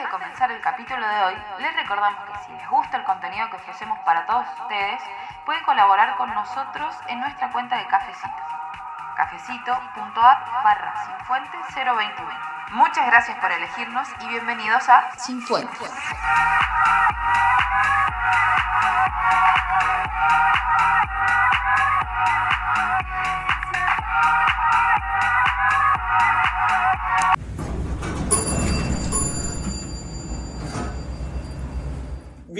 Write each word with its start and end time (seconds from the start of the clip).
Antes 0.00 0.12
de 0.12 0.18
comenzar 0.18 0.50
el 0.50 0.62
capítulo 0.62 1.06
de 1.06 1.24
hoy, 1.24 1.34
les 1.58 1.76
recordamos 1.76 2.24
que 2.24 2.38
si 2.46 2.52
les 2.52 2.66
gusta 2.70 2.96
el 2.96 3.04
contenido 3.04 3.50
que 3.50 3.56
ofrecemos 3.56 3.98
para 3.98 4.24
todos 4.24 4.46
ustedes, 4.62 5.02
pueden 5.44 5.62
colaborar 5.62 6.16
con 6.16 6.32
nosotros 6.32 6.96
en 7.08 7.20
nuestra 7.20 7.50
cuenta 7.50 7.76
de 7.76 7.86
Cafecito. 7.86 8.28
cafecito.app 9.14 10.64
barra 10.64 10.94
sinfuente 11.04 11.58
021. 11.74 12.30
Muchas 12.70 13.06
gracias 13.08 13.36
por 13.40 13.52
elegirnos 13.52 14.08
y 14.20 14.28
bienvenidos 14.28 14.88
a 14.88 15.10
Sin 15.18 15.42
Fuentes. 15.42 15.92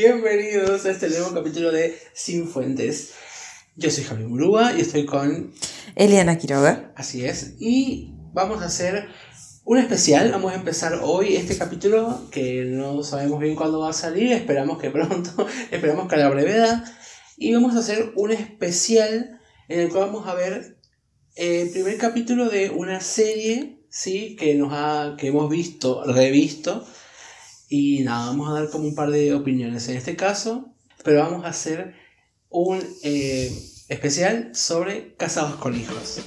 Bienvenidos 0.03 0.87
a 0.87 0.93
este 0.93 1.11
nuevo 1.11 1.35
capítulo 1.35 1.71
de 1.71 1.95
Sin 2.15 2.49
Fuentes. 2.49 3.11
Yo 3.77 3.91
soy 3.91 4.05
Javier 4.05 4.31
Murúa 4.31 4.73
y 4.75 4.81
estoy 4.81 5.05
con. 5.05 5.53
Eliana 5.95 6.39
Quiroga. 6.39 6.91
Así 6.97 7.27
es. 7.27 7.57
Y 7.59 8.15
vamos 8.33 8.63
a 8.63 8.65
hacer 8.65 9.09
un 9.67 9.77
especial. 9.77 10.33
Vamos 10.33 10.53
a 10.53 10.55
empezar 10.55 11.01
hoy 11.03 11.37
este 11.37 11.55
capítulo 11.59 12.31
que 12.31 12.65
no 12.65 13.03
sabemos 13.03 13.41
bien 13.41 13.55
cuándo 13.55 13.81
va 13.81 13.91
a 13.91 13.93
salir. 13.93 14.33
Esperamos 14.33 14.79
que 14.79 14.89
pronto. 14.91 15.47
esperamos 15.71 16.09
que 16.09 16.15
a 16.15 16.19
la 16.19 16.31
brevedad. 16.31 16.83
Y 17.37 17.53
vamos 17.53 17.77
a 17.77 17.81
hacer 17.81 18.13
un 18.17 18.31
especial 18.31 19.39
en 19.69 19.81
el 19.81 19.91
cual 19.91 20.07
vamos 20.07 20.27
a 20.27 20.35
ver 20.35 20.79
el 21.35 21.69
primer 21.69 21.99
capítulo 21.99 22.49
de 22.49 22.71
una 22.71 23.03
serie. 23.03 23.85
Sí, 23.91 24.35
que 24.37 24.55
nos 24.55 24.73
ha. 24.73 25.17
que 25.19 25.27
hemos 25.27 25.51
visto, 25.51 26.03
revisto. 26.11 26.87
Y 27.73 28.01
nada, 28.03 28.27
vamos 28.27 28.51
a 28.51 28.55
dar 28.55 28.69
como 28.69 28.89
un 28.89 28.97
par 28.97 29.13
de 29.13 29.33
opiniones 29.33 29.89
en 29.89 29.97
este 29.97 30.17
caso, 30.17 30.75
pero 31.05 31.21
vamos 31.21 31.45
a 31.45 31.51
hacer 31.51 31.95
un 32.49 32.81
eh, 33.05 33.49
especial 33.89 34.51
sobre 34.57 35.15
casados 35.15 35.55
con 35.55 35.77
hijos. 35.77 36.21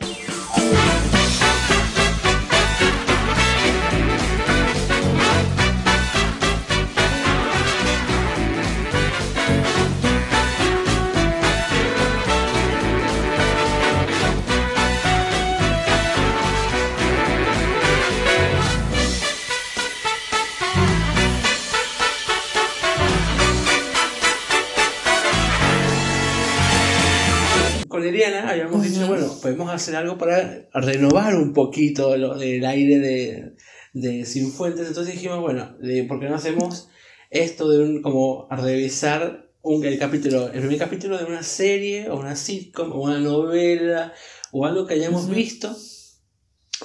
Podemos 29.44 29.69
hacer 29.69 29.95
algo 29.95 30.17
para 30.17 30.67
renovar 30.73 31.36
un 31.36 31.53
poquito 31.53 32.17
lo- 32.17 32.41
el 32.41 32.66
aire 32.66 32.97
de, 32.99 33.53
de 33.94 34.25
Sin 34.25 34.52
Fuentes. 34.52 34.88
Entonces 34.88 35.13
dijimos, 35.13 35.39
bueno, 35.41 35.75
de- 35.80 36.03
¿por 36.05 36.19
qué 36.19 36.27
no 36.30 36.35
hacemos 36.35 36.89
esto 37.30 37.69
de 37.69 37.83
un, 37.83 38.02
como 38.02 38.47
revisar 38.50 39.50
un, 39.61 39.85
el 39.85 40.00
capítulo, 40.00 40.45
el 40.52 40.59
primer 40.61 40.77
capítulo 40.80 41.17
de 41.17 41.25
una 41.25 41.44
serie 41.44 42.09
o 42.09 42.17
una 42.19 42.35
sitcom 42.35 42.91
o 42.91 43.02
una 43.03 43.19
novela 43.19 44.13
o 44.52 44.66
algo 44.66 44.88
que 44.88 44.95
hayamos 44.95 45.30
visto 45.30 45.75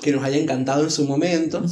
que 0.02 0.12
nos 0.12 0.22
haya 0.24 0.36
encantado 0.36 0.84
en 0.84 0.90
su 0.90 1.04
momento? 1.06 1.62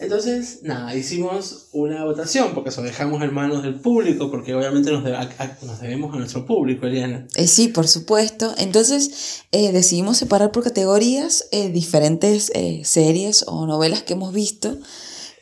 Entonces, 0.00 0.60
nada, 0.62 0.94
hicimos 0.94 1.68
una 1.72 2.04
votación, 2.04 2.54
porque 2.54 2.70
eso 2.70 2.82
dejamos 2.82 3.20
en 3.22 3.34
manos 3.34 3.64
del 3.64 3.80
público, 3.80 4.30
porque 4.30 4.54
obviamente 4.54 4.92
nos, 4.92 5.02
de- 5.02 5.16
a- 5.16 5.22
a- 5.38 5.58
nos 5.66 5.80
debemos 5.80 6.14
a 6.14 6.18
nuestro 6.18 6.46
público, 6.46 6.86
Eliana. 6.86 7.26
Eh, 7.34 7.48
sí, 7.48 7.68
por 7.68 7.88
supuesto. 7.88 8.54
Entonces 8.58 9.42
eh, 9.50 9.72
decidimos 9.72 10.16
separar 10.16 10.52
por 10.52 10.62
categorías 10.62 11.46
eh, 11.50 11.68
diferentes 11.70 12.52
series 12.84 13.44
o 13.48 13.66
novelas 13.66 14.02
que 14.04 14.12
hemos 14.12 14.32
visto 14.32 14.78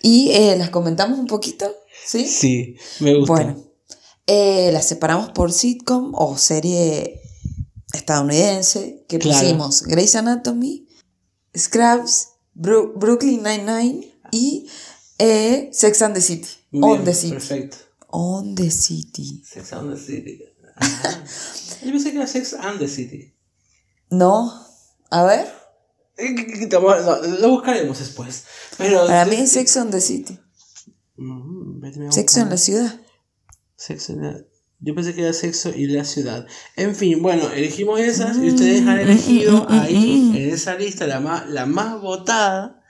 y 0.02 0.30
las 0.56 0.70
comentamos 0.70 1.18
un 1.18 1.26
poquito. 1.26 1.70
¿Sí? 2.06 2.26
Sí, 2.26 2.76
me 3.00 3.14
gusta. 3.18 3.32
Bueno, 3.32 3.62
las 4.72 4.86
separamos 4.88 5.30
por 5.32 5.52
sitcom 5.52 6.12
o 6.14 6.38
serie 6.38 7.20
estadounidense 7.92 9.04
que 9.08 9.18
Claro. 9.18 9.40
pusimos 9.40 9.82
Grey's 9.82 10.14
Anatomy, 10.16 10.86
Scrubs, 11.56 12.28
Bru- 12.54 12.92
Brooklyn 12.96 13.42
Nine-Nine 13.42 14.15
y 14.32 14.68
eh, 15.18 15.70
Sex 15.72 16.02
and 16.02 16.14
the 16.14 16.20
City. 16.20 16.48
Muy 16.70 16.82
On 16.82 16.92
bien, 16.96 17.04
the 17.04 17.14
City. 17.14 17.32
Perfecto. 17.32 17.76
On 18.08 18.54
the 18.54 18.70
City. 18.70 19.42
Sex 19.44 19.72
and 19.72 19.94
the 19.94 20.00
City. 20.00 20.42
Ah. 20.76 21.24
Yo 21.84 21.92
pensé 21.92 22.10
que 22.10 22.16
era 22.18 22.26
Sex 22.26 22.54
and 22.54 22.78
the 22.78 22.88
City. 22.88 23.34
No, 24.10 24.52
a 25.10 25.24
ver. 25.24 25.46
Eh, 26.18 26.34
no, 26.70 27.38
Lo 27.40 27.50
buscaremos 27.50 27.98
después. 27.98 28.44
Pero, 28.78 29.06
Para 29.06 29.24
mí 29.26 29.36
es 29.36 29.52
Sex 29.52 29.76
on 29.76 29.90
the 29.90 30.00
City. 30.00 30.38
Mm, 31.16 32.10
Sexo 32.10 32.40
en 32.40 32.50
la 32.50 32.56
ciudad. 32.58 33.00
Sexo 33.76 34.12
en 34.12 34.22
la- 34.22 34.40
Yo 34.80 34.94
pensé 34.94 35.14
que 35.14 35.22
era 35.22 35.32
sexo 35.32 35.70
y 35.74 35.86
la 35.86 36.04
ciudad. 36.04 36.46
En 36.76 36.94
fin, 36.94 37.22
bueno, 37.22 37.50
elegimos 37.50 37.98
esas 37.98 38.36
y 38.36 38.48
ustedes 38.50 38.86
han 38.86 38.98
elegido 38.98 39.66
ahí, 39.70 40.32
en 40.36 40.50
esa 40.50 40.74
lista, 40.74 41.06
la 41.06 41.18
más, 41.20 41.48
la 41.48 41.64
más 41.64 42.00
votada. 42.02 42.82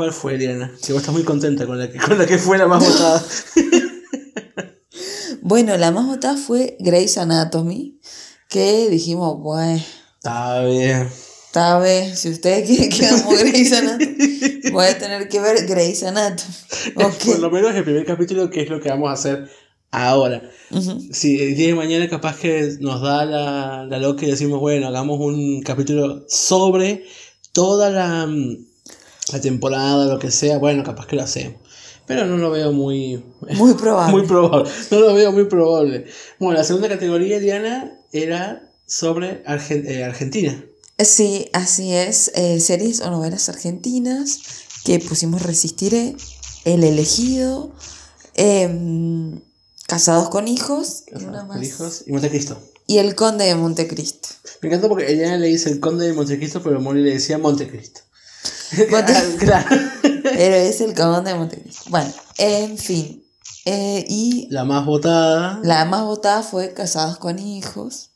¿Cuál 0.00 0.14
fue, 0.14 0.36
Eliana? 0.36 0.72
Si 0.80 0.94
vos 0.94 1.02
estás 1.02 1.12
muy 1.12 1.24
contenta 1.24 1.66
con 1.66 1.78
la 1.78 1.90
que, 1.90 1.98
con 1.98 2.16
la 2.16 2.24
que 2.24 2.38
fue 2.38 2.56
la 2.56 2.66
más 2.66 2.82
votada. 2.82 3.22
Bueno, 5.42 5.76
la 5.76 5.90
más 5.90 6.06
votada 6.06 6.38
fue 6.38 6.78
Grey's 6.80 7.18
Anatomy. 7.18 8.00
Que 8.48 8.88
dijimos, 8.88 9.38
bueno, 9.40 9.78
Está 10.16 10.64
bien. 10.64 11.06
Está 11.44 11.80
bien, 11.80 12.16
si 12.16 12.30
ustedes 12.30 12.66
quieren 12.66 12.88
que 12.88 13.04
hagamos 13.04 13.40
Grey's 13.40 13.72
Anatomy, 13.74 14.70
voy 14.72 14.86
a 14.86 14.98
tener 14.98 15.28
que 15.28 15.38
ver 15.38 15.66
Grey's 15.66 16.02
Anatomy. 16.02 16.54
Por 17.26 17.38
lo 17.38 17.50
menos 17.50 17.74
el 17.74 17.84
primer 17.84 18.06
capítulo, 18.06 18.48
que 18.48 18.62
es 18.62 18.70
lo 18.70 18.80
que 18.80 18.88
vamos 18.88 19.10
a 19.10 19.12
hacer 19.12 19.50
ahora. 19.90 20.40
Si 21.12 21.42
el 21.42 21.56
día 21.56 21.66
de 21.66 21.74
mañana 21.74 22.08
capaz 22.08 22.38
que 22.38 22.74
nos 22.80 23.02
da 23.02 23.26
la, 23.26 23.84
la 23.84 23.98
loca 23.98 24.24
y 24.24 24.30
decimos, 24.30 24.60
bueno, 24.60 24.88
hagamos 24.88 25.20
un 25.20 25.60
capítulo 25.60 26.24
sobre 26.26 27.04
toda 27.52 27.90
la, 27.90 28.26
mm, 28.26 28.69
la 29.32 29.40
temporada, 29.40 30.06
lo 30.12 30.18
que 30.18 30.30
sea, 30.30 30.58
bueno, 30.58 30.82
capaz 30.84 31.06
que 31.06 31.16
lo 31.16 31.22
hacemos. 31.22 31.56
Pero 32.06 32.26
no 32.26 32.36
lo 32.38 32.50
veo 32.50 32.72
muy, 32.72 33.22
Muy 33.56 33.74
probable. 33.74 34.16
muy 34.18 34.26
probable. 34.26 34.70
No 34.90 35.00
lo 35.00 35.14
veo 35.14 35.30
muy 35.32 35.44
probable. 35.44 36.06
Bueno, 36.38 36.58
la 36.58 36.64
segunda 36.64 36.88
categoría, 36.88 37.38
Diana, 37.38 38.00
era 38.12 38.68
sobre 38.86 39.44
Argen- 39.44 39.86
eh, 39.86 40.02
Argentina. 40.04 40.64
Sí, 40.98 41.48
así 41.52 41.92
es. 41.94 42.32
eh, 42.34 42.58
series 42.60 43.00
o 43.00 43.10
novelas 43.10 43.48
argentinas 43.48 44.40
que 44.84 44.98
pusimos 44.98 45.42
Resistiré, 45.42 46.16
El 46.64 46.82
Elegido, 46.84 47.72
em, 48.34 49.40
Casados 49.86 50.28
con 50.30 50.46
Hijos 50.48 51.04
y 51.08 51.14
una 51.24 51.40
Casados 51.42 51.48
más. 51.48 51.56
con 51.56 51.64
hijos 51.64 52.02
y 52.06 52.12
Montecristo. 52.12 52.60
Y 52.86 52.98
El 52.98 53.14
Conde 53.14 53.44
de 53.44 53.54
Montecristo. 53.54 54.28
Me 54.62 54.68
encantó 54.68 54.88
porque 54.88 55.06
Eliana 55.06 55.36
le 55.38 55.46
dice 55.48 55.70
el 55.70 55.80
conde 55.80 56.06
de 56.06 56.12
Montecristo, 56.12 56.62
pero 56.62 56.80
Mori 56.80 57.02
le 57.02 57.12
decía 57.12 57.38
Montecristo. 57.38 58.00
Monte- 58.90 59.12
Ah, 59.14 59.22
claro. 59.38 59.76
Pero 60.22 60.54
es 60.54 60.80
El 60.80 60.94
Conde 60.94 61.30
de 61.32 61.36
Montecristo. 61.38 61.84
Bueno, 61.90 62.10
en 62.38 62.78
fin. 62.78 63.24
eh, 63.66 64.04
y 64.08 64.46
La 64.50 64.64
más 64.64 64.84
votada. 64.86 65.60
la 65.62 65.84
más 65.84 66.02
votada 66.04 66.42
fue 66.42 66.72
Casados 66.74 67.18
con 67.18 67.38
Hijos. 67.38 68.10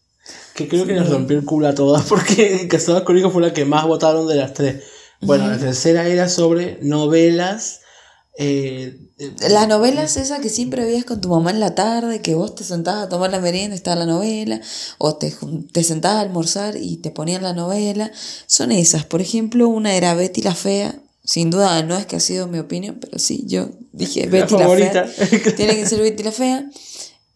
Que 0.54 0.68
creo 0.68 0.86
que 0.86 0.94
nos 0.94 1.10
rompió 1.10 1.36
el 1.38 1.44
culo 1.44 1.68
a 1.68 1.74
todas 1.74 2.02
porque 2.08 2.66
Casados 2.68 3.02
con 3.02 3.18
Hijos 3.18 3.32
fue 3.32 3.42
la 3.42 3.52
que 3.52 3.64
más 3.64 3.84
votaron 3.86 4.26
de 4.28 4.36
las 4.36 4.54
tres. 4.54 4.82
Bueno, 5.20 5.46
la 5.48 5.58
tercera 5.58 6.06
era 6.06 6.28
sobre 6.28 6.78
novelas. 6.82 7.80
Eh, 8.36 8.98
eh, 9.18 9.32
Las 9.48 9.68
novelas 9.68 10.16
esas 10.16 10.40
que 10.40 10.48
siempre 10.48 10.84
veías 10.84 11.04
con 11.04 11.20
tu 11.20 11.28
mamá 11.28 11.50
en 11.50 11.60
la 11.60 11.74
tarde, 11.74 12.20
que 12.20 12.34
vos 12.34 12.54
te 12.54 12.64
sentabas 12.64 13.04
a 13.04 13.08
tomar 13.08 13.30
la 13.30 13.40
merienda, 13.40 13.76
estaba 13.76 13.96
la 13.96 14.06
novela, 14.06 14.60
o 14.98 15.16
te, 15.16 15.32
te 15.72 15.84
sentabas 15.84 16.18
a 16.18 16.20
almorzar 16.22 16.76
y 16.76 16.96
te 16.96 17.10
ponían 17.10 17.42
la 17.42 17.52
novela, 17.52 18.10
son 18.46 18.72
esas. 18.72 19.04
Por 19.04 19.20
ejemplo, 19.20 19.68
una 19.68 19.94
era 19.94 20.14
Betty 20.14 20.42
la 20.42 20.54
Fea, 20.54 20.96
sin 21.24 21.50
duda 21.50 21.82
no 21.84 21.96
es 21.96 22.06
que 22.06 22.16
ha 22.16 22.20
sido 22.20 22.46
mi 22.48 22.58
opinión, 22.58 22.98
pero 23.00 23.18
sí, 23.18 23.44
yo 23.46 23.70
dije 23.92 24.24
La 24.24 24.30
Betty 24.30 24.52
la, 24.54 24.58
favorita. 24.60 25.04
Fea, 25.06 25.54
tiene 25.56 25.76
que 25.76 25.86
ser 25.86 26.00
Betty 26.00 26.22
la 26.22 26.32
Fea. 26.32 26.68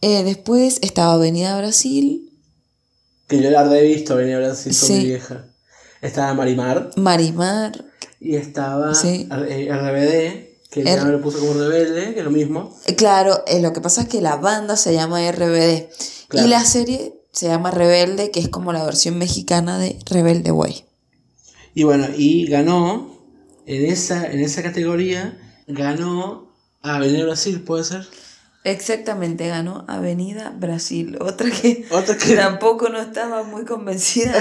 Eh, 0.00 0.23
después 0.25 0.79
estaba 0.83 1.15
Avenida 1.15 1.56
Brasil, 1.59 2.25
que 3.29 3.43
yo 3.43 3.50
la 3.50 3.61
habré 3.61 3.83
visto 3.83 4.17
venir 4.17 4.37
a 4.37 4.39
Brasil 4.39 4.73
con 4.79 4.89
Sí. 4.89 4.93
mi 4.95 5.05
vieja. 5.06 5.45
Estaba 6.00 6.33
Marimar 6.35 6.91
Marimar, 6.97 7.85
y 8.21 8.37
estaba 8.37 8.95
Sí. 8.95 9.29
eh, 9.49 9.69
RBD, 9.71 10.48
que 10.70 10.81
R- 10.81 10.91
ya 10.97 11.05
me 11.05 11.12
lo 11.12 11.20
puso 11.23 11.38
como 11.38 11.55
rebelde, 11.55 12.12
que 12.15 12.19
es 12.20 12.25
lo 12.25 12.31
mismo. 12.31 12.76
Eh, 12.87 12.94
Claro, 12.97 13.43
eh, 13.47 13.61
lo 13.61 13.73
que 13.73 13.81
pasa 13.81 14.03
es 14.03 14.09
que 14.09 14.20
la 14.20 14.37
banda 14.37 14.76
se 14.76 14.93
llama 14.93 15.20
RBD 15.31 15.88
Claro. 16.29 16.47
y 16.47 16.50
la 16.50 16.65
serie 16.65 17.15
se 17.32 17.47
llama 17.47 17.70
Rebelde, 17.70 18.31
que 18.31 18.41
es 18.41 18.49
como 18.49 18.73
la 18.73 18.85
versión 18.85 19.17
mexicana 19.19 19.79
de 19.79 19.99
Rebelde 20.06 20.50
Way. 20.50 20.85
Y 21.75 21.85
bueno, 21.85 22.06
y 22.17 22.47
ganó 22.49 23.17
en 23.67 23.87
esa, 23.87 24.26
en 24.31 24.41
esa 24.41 24.62
categoría, 24.62 25.38
ganó 25.67 26.53
Avenida 26.82 27.25
Brasil, 27.25 27.62
¿puede 27.62 27.85
ser? 27.85 28.06
Exactamente, 28.70 29.49
ganó 29.49 29.85
Avenida 29.88 30.55
Brasil. 30.59 31.17
Otra 31.20 31.50
que, 31.50 31.87
Otra 31.91 32.17
que- 32.17 32.35
tampoco 32.37 32.88
no 32.88 33.00
estaba 33.00 33.43
muy 33.43 33.65
convencida 33.65 34.32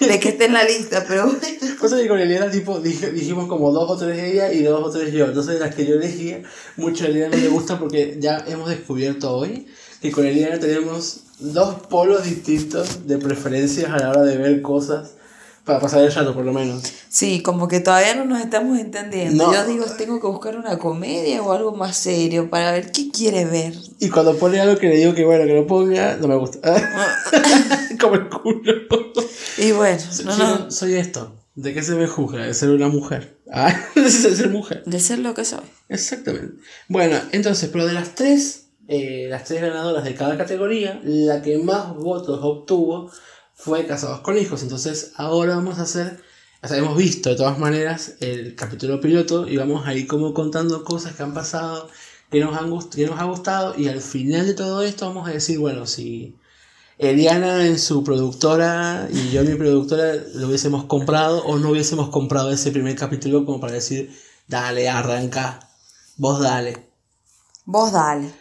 de 0.00 0.18
que 0.20 0.30
esté 0.30 0.46
en 0.46 0.54
la 0.54 0.64
lista, 0.64 1.04
pero 1.06 1.26
bueno. 1.26 1.38
Cosa 1.78 1.96
que 1.98 2.08
con 2.08 2.18
Eliana 2.18 2.50
tipo, 2.50 2.80
dij- 2.82 3.12
dijimos 3.12 3.46
como 3.46 3.70
dos 3.72 3.90
o 3.90 3.96
tres 3.96 4.18
ella 4.22 4.52
y 4.52 4.62
dos 4.62 4.82
o 4.84 4.90
tres 4.90 5.12
yo. 5.12 5.26
Entonces 5.26 5.60
las 5.60 5.74
que 5.74 5.86
yo 5.86 5.94
elegía, 5.96 6.42
mucho 6.76 7.04
a 7.04 7.08
Eliana 7.08 7.36
no 7.36 7.42
le 7.42 7.48
gusta 7.48 7.78
porque 7.78 8.16
ya 8.20 8.44
hemos 8.48 8.68
descubierto 8.70 9.32
hoy 9.36 9.66
que 10.00 10.10
con 10.12 10.24
Eliana 10.26 10.58
tenemos 10.58 11.20
dos 11.38 11.74
polos 11.88 12.24
distintos 12.24 13.06
de 13.06 13.18
preferencias 13.18 13.90
a 13.90 13.98
la 13.98 14.10
hora 14.10 14.22
de 14.22 14.36
ver 14.38 14.62
cosas 14.62 15.10
para 15.68 15.80
pasar 15.80 16.02
el 16.02 16.10
rato 16.12 16.34
por 16.34 16.46
lo 16.46 16.52
menos. 16.54 16.82
Sí, 17.10 17.42
como 17.42 17.68
que 17.68 17.80
todavía 17.80 18.14
no 18.14 18.24
nos 18.24 18.40
estamos 18.40 18.78
entendiendo. 18.78 19.46
No. 19.46 19.52
Yo 19.52 19.66
digo, 19.66 19.84
tengo 19.98 20.18
que 20.18 20.26
buscar 20.26 20.56
una 20.56 20.78
comedia 20.78 21.42
o 21.42 21.52
algo 21.52 21.72
más 21.76 21.94
serio 21.96 22.48
para 22.48 22.72
ver 22.72 22.90
qué 22.90 23.10
quiere 23.10 23.44
ver. 23.44 23.74
Y 24.00 24.08
cuando 24.08 24.34
pone 24.36 24.58
algo 24.58 24.78
que 24.78 24.88
le 24.88 24.96
digo 24.96 25.14
que 25.14 25.26
bueno, 25.26 25.44
que 25.44 25.54
lo 25.54 25.66
ponga, 25.66 26.16
no 26.16 26.26
me 26.26 26.36
gusta. 26.36 26.58
como 28.00 28.14
el 28.14 28.28
culo. 28.30 28.72
Y 29.58 29.72
bueno, 29.72 30.00
no, 30.24 30.32
Soy- 30.32 30.38
no, 30.38 30.70
Soy 30.70 30.94
esto. 30.94 31.34
¿De 31.54 31.74
qué 31.74 31.82
se 31.82 31.94
me 31.96 32.06
juzga? 32.06 32.46
De 32.46 32.54
ser 32.54 32.70
una 32.70 32.88
mujer. 32.88 33.38
Ah, 33.52 33.74
de 33.94 34.10
ser 34.10 34.48
mujer. 34.48 34.82
de 34.86 35.00
ser 35.00 35.18
lo 35.18 35.34
que 35.34 35.44
soy. 35.44 35.60
Exactamente. 35.90 36.54
Bueno, 36.88 37.18
entonces, 37.32 37.68
pero 37.70 37.86
de 37.86 37.92
las 37.92 38.14
tres, 38.14 38.68
eh, 38.88 39.26
las 39.28 39.44
tres 39.44 39.60
ganadoras 39.60 40.04
de 40.04 40.14
cada 40.14 40.38
categoría, 40.38 40.98
la 41.04 41.42
que 41.42 41.58
más 41.58 41.94
votos 41.94 42.40
obtuvo 42.42 43.10
fue 43.58 43.86
Casados 43.86 44.20
con 44.20 44.38
Hijos. 44.38 44.62
Entonces, 44.62 45.12
ahora 45.16 45.56
vamos 45.56 45.78
a 45.78 45.82
hacer, 45.82 46.22
o 46.62 46.68
sea, 46.68 46.78
hemos 46.78 46.96
visto 46.96 47.28
de 47.28 47.36
todas 47.36 47.58
maneras 47.58 48.14
el 48.20 48.54
capítulo 48.54 49.00
piloto 49.00 49.48
y 49.48 49.56
vamos 49.56 49.86
a 49.86 49.94
ir 49.94 50.06
como 50.06 50.32
contando 50.32 50.84
cosas 50.84 51.16
que 51.16 51.24
han 51.24 51.34
pasado, 51.34 51.88
que 52.30 52.40
nos, 52.40 52.56
han 52.56 52.70
que 52.88 53.06
nos 53.06 53.18
ha 53.18 53.24
gustado 53.24 53.74
y 53.76 53.88
al 53.88 54.00
final 54.00 54.46
de 54.46 54.54
todo 54.54 54.82
esto 54.82 55.06
vamos 55.06 55.28
a 55.28 55.32
decir, 55.32 55.58
bueno, 55.58 55.86
si 55.86 56.36
Eliana 56.98 57.66
en 57.66 57.80
su 57.80 58.04
productora 58.04 59.08
y 59.10 59.30
yo 59.30 59.40
en 59.40 59.48
mi 59.48 59.54
productora 59.56 60.14
lo 60.34 60.46
hubiésemos 60.46 60.84
comprado 60.84 61.44
o 61.44 61.58
no 61.58 61.70
hubiésemos 61.70 62.10
comprado 62.10 62.52
ese 62.52 62.70
primer 62.70 62.94
capítulo 62.94 63.44
como 63.44 63.60
para 63.60 63.72
decir, 63.72 64.16
dale, 64.46 64.88
arranca, 64.88 65.68
vos 66.16 66.40
dale. 66.40 66.88
Vos 67.64 67.90
dale. 67.90 68.32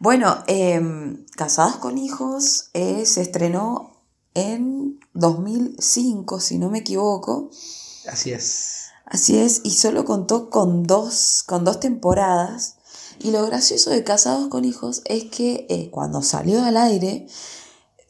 Bueno, 0.00 0.42
em, 0.48 1.24
Casadas 1.36 1.76
con 1.76 1.96
Hijos 1.96 2.70
eh, 2.74 3.06
se 3.06 3.22
estrenó 3.22 3.93
en 4.34 5.00
2005, 5.14 6.40
si 6.40 6.58
no 6.58 6.70
me 6.70 6.78
equivoco. 6.78 7.50
Así 8.08 8.32
es. 8.32 8.86
Así 9.06 9.38
es, 9.38 9.60
y 9.64 9.70
solo 9.72 10.04
contó 10.04 10.50
con 10.50 10.84
dos, 10.84 11.44
con 11.46 11.64
dos 11.64 11.80
temporadas. 11.80 12.76
Y 13.20 13.30
lo 13.30 13.46
gracioso 13.46 13.90
de 13.90 14.02
Casados 14.02 14.48
con 14.48 14.64
Hijos 14.64 15.02
es 15.04 15.24
que 15.24 15.66
eh, 15.68 15.88
cuando 15.90 16.20
salió 16.22 16.62
al 16.64 16.76
aire 16.76 17.26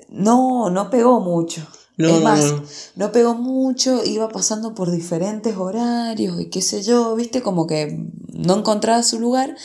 no, 0.09 0.71
no 0.71 0.91
pegó 0.91 1.21
mucho. 1.21 1.67
No, 1.97 2.09
es 2.09 2.15
no, 2.15 2.21
más, 2.21 2.45
no. 2.45 2.63
no 2.97 3.13
pegó 3.13 3.35
mucho, 3.35 4.05
iba 4.05 4.29
pasando 4.29 4.75
por 4.75 4.91
diferentes 4.91 5.57
horarios 5.57 6.41
y 6.41 6.51
qué 6.51 6.61
sé 6.61 6.83
yo, 6.83 7.15
viste, 7.15 7.41
como 7.41 7.69
que 7.69 8.09
no 8.33 8.57
encontraba 8.59 9.03
su 9.05 9.21
lugar, 9.21 9.57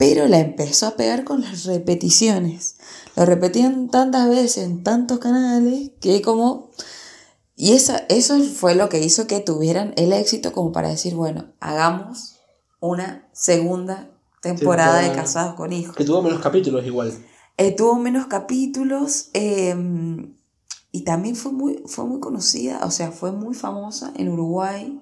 pero 0.00 0.26
la 0.28 0.38
empezó 0.38 0.86
a 0.86 0.96
pegar 0.96 1.24
con 1.24 1.42
las 1.42 1.66
repeticiones. 1.66 2.76
Lo 3.16 3.26
repetían 3.26 3.90
tantas 3.90 4.30
veces 4.30 4.64
en 4.64 4.82
tantos 4.82 5.18
canales 5.18 5.90
que 6.00 6.22
como... 6.22 6.70
Y 7.54 7.72
esa, 7.74 7.98
eso 8.08 8.40
fue 8.40 8.74
lo 8.74 8.88
que 8.88 9.00
hizo 9.00 9.26
que 9.26 9.40
tuvieran 9.40 9.92
el 9.98 10.14
éxito 10.14 10.54
como 10.54 10.72
para 10.72 10.88
decir, 10.88 11.14
bueno, 11.14 11.52
hagamos 11.60 12.36
una 12.80 13.28
segunda 13.32 14.08
temporada 14.40 15.00
de. 15.00 15.12
Casados 15.12 15.54
con 15.54 15.70
Hijos. 15.70 15.94
Que 15.94 16.06
tuvo 16.06 16.22
menos 16.22 16.40
capítulos 16.40 16.86
igual. 16.86 17.12
Eh, 17.58 17.76
tuvo 17.76 17.96
menos 17.96 18.26
capítulos 18.26 19.28
eh, 19.34 19.76
y 20.92 21.04
también 21.04 21.36
fue 21.36 21.52
muy, 21.52 21.82
fue 21.84 22.06
muy 22.06 22.20
conocida, 22.20 22.80
o 22.84 22.90
sea, 22.90 23.12
fue 23.12 23.32
muy 23.32 23.54
famosa 23.54 24.14
en 24.16 24.30
Uruguay. 24.30 24.98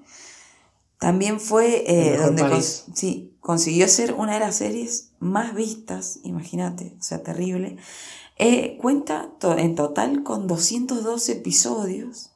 También 0.99 1.39
fue 1.39 1.85
eh, 1.87 2.17
donde 2.17 2.61
sí, 2.61 3.38
consiguió 3.49 3.89
ser 3.89 4.13
una 4.13 4.35
de 4.35 4.41
las 4.41 4.57
series 4.57 5.13
más 5.21 5.55
vistas, 5.55 6.19
imagínate, 6.23 6.95
o 6.99 7.03
sea, 7.03 7.23
terrible. 7.23 7.79
Eh, 8.37 8.77
cuenta 8.79 9.31
to- 9.41 9.57
en 9.57 9.75
total 9.75 10.23
con 10.23 10.47
212 10.47 11.33
episodios. 11.33 12.33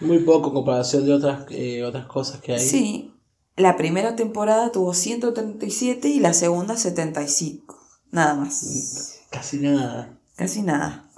Muy 0.00 0.20
poco 0.20 0.48
en 0.48 0.54
comparación 0.54 1.04
de 1.04 1.12
otras, 1.12 1.44
eh, 1.50 1.84
otras 1.84 2.06
cosas 2.06 2.40
que 2.40 2.54
hay. 2.54 2.66
Sí, 2.66 3.12
la 3.56 3.76
primera 3.76 4.16
temporada 4.16 4.72
tuvo 4.72 4.94
137 4.94 6.08
y 6.08 6.18
la 6.18 6.32
segunda 6.32 6.78
75, 6.78 7.78
nada 8.10 8.32
más. 8.34 9.20
Casi 9.28 9.58
nada. 9.58 10.18
Casi 10.34 10.62
nada. 10.62 11.10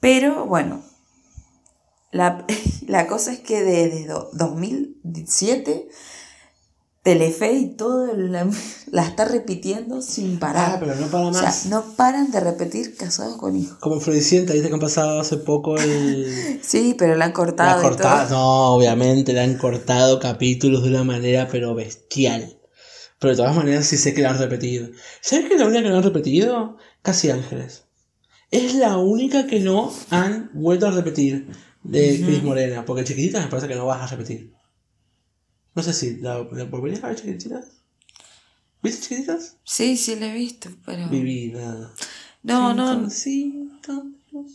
Pero 0.00 0.46
bueno, 0.46 0.80
la, 2.12 2.46
la 2.88 3.06
cosa 3.08 3.30
es 3.34 3.40
que 3.40 3.60
desde 3.62 4.06
do- 4.06 4.30
2007 4.32 5.86
Telefe 7.04 7.52
y 7.52 7.76
todo 7.76 8.12
la, 8.16 8.48
la 8.90 9.06
está 9.06 9.26
repitiendo 9.26 10.00
sin 10.02 10.36
Ah, 10.36 10.40
parar. 10.40 10.80
pero 10.80 10.94
no 10.96 11.06
para 11.08 11.26
o 11.26 11.32
sea, 11.34 11.42
más. 11.42 11.66
no 11.66 11.84
paran 11.96 12.30
de 12.30 12.40
repetir 12.40 12.96
Casados 12.96 13.36
con 13.36 13.54
Hijos. 13.56 13.76
Como 13.78 14.00
Floricienta, 14.00 14.54
viste 14.54 14.68
que 14.68 14.74
han 14.74 14.80
pasado 14.80 15.20
hace 15.20 15.36
poco 15.36 15.76
el... 15.76 16.58
Sí, 16.62 16.96
pero 16.98 17.14
la 17.14 17.26
han 17.26 17.30
La 17.32 17.34
cortado. 17.34 17.80
y 17.80 17.82
cortado, 17.84 18.28
todo. 18.28 18.38
no, 18.38 18.74
obviamente 18.76 19.34
le 19.34 19.40
han 19.40 19.56
cortado 19.58 20.18
capítulos 20.18 20.82
de 20.82 20.88
una 20.88 21.04
manera 21.04 21.46
pero 21.52 21.74
bestial. 21.74 22.58
Pero 23.20 23.32
de 23.32 23.36
todas 23.36 23.54
maneras 23.54 23.86
sí 23.86 23.98
sé 23.98 24.14
que 24.14 24.22
la 24.22 24.30
han 24.30 24.38
repetido. 24.38 24.88
¿Sabes 25.20 25.48
que 25.48 25.56
la 25.58 25.66
única 25.66 25.82
que 25.82 25.90
no 25.90 25.98
han 25.98 26.02
repetido? 26.02 26.78
Casi 27.02 27.30
Ángeles. 27.30 27.84
Es 28.50 28.74
la 28.74 28.96
única 28.96 29.46
que 29.46 29.60
no 29.60 29.92
han 30.10 30.50
vuelto 30.54 30.86
a 30.86 30.90
repetir 30.90 31.48
de 31.82 32.22
Cris 32.24 32.42
Morena. 32.42 32.84
Porque 32.86 33.04
chiquititas 33.04 33.44
me 33.44 33.50
parece 33.50 33.68
que 33.68 33.74
no 33.74 33.84
vas 33.86 34.00
a 34.02 34.06
repetir. 34.16 34.54
No 35.74 35.82
sé 35.82 35.92
si 35.92 36.16
la, 36.16 36.38
la 36.52 36.64
volverías 36.64 37.02
a 37.04 37.08
ver 37.08 37.16
chiquititas. 37.16 37.64
¿Viste 38.82 39.02
chiquititas? 39.02 39.56
Sí, 39.64 39.96
sí, 39.96 40.16
la 40.16 40.26
he 40.28 40.34
visto, 40.34 40.70
pero. 40.84 41.06
Mi 41.08 41.22
vida. 41.22 41.90
No, 42.42 42.74
no, 42.74 42.94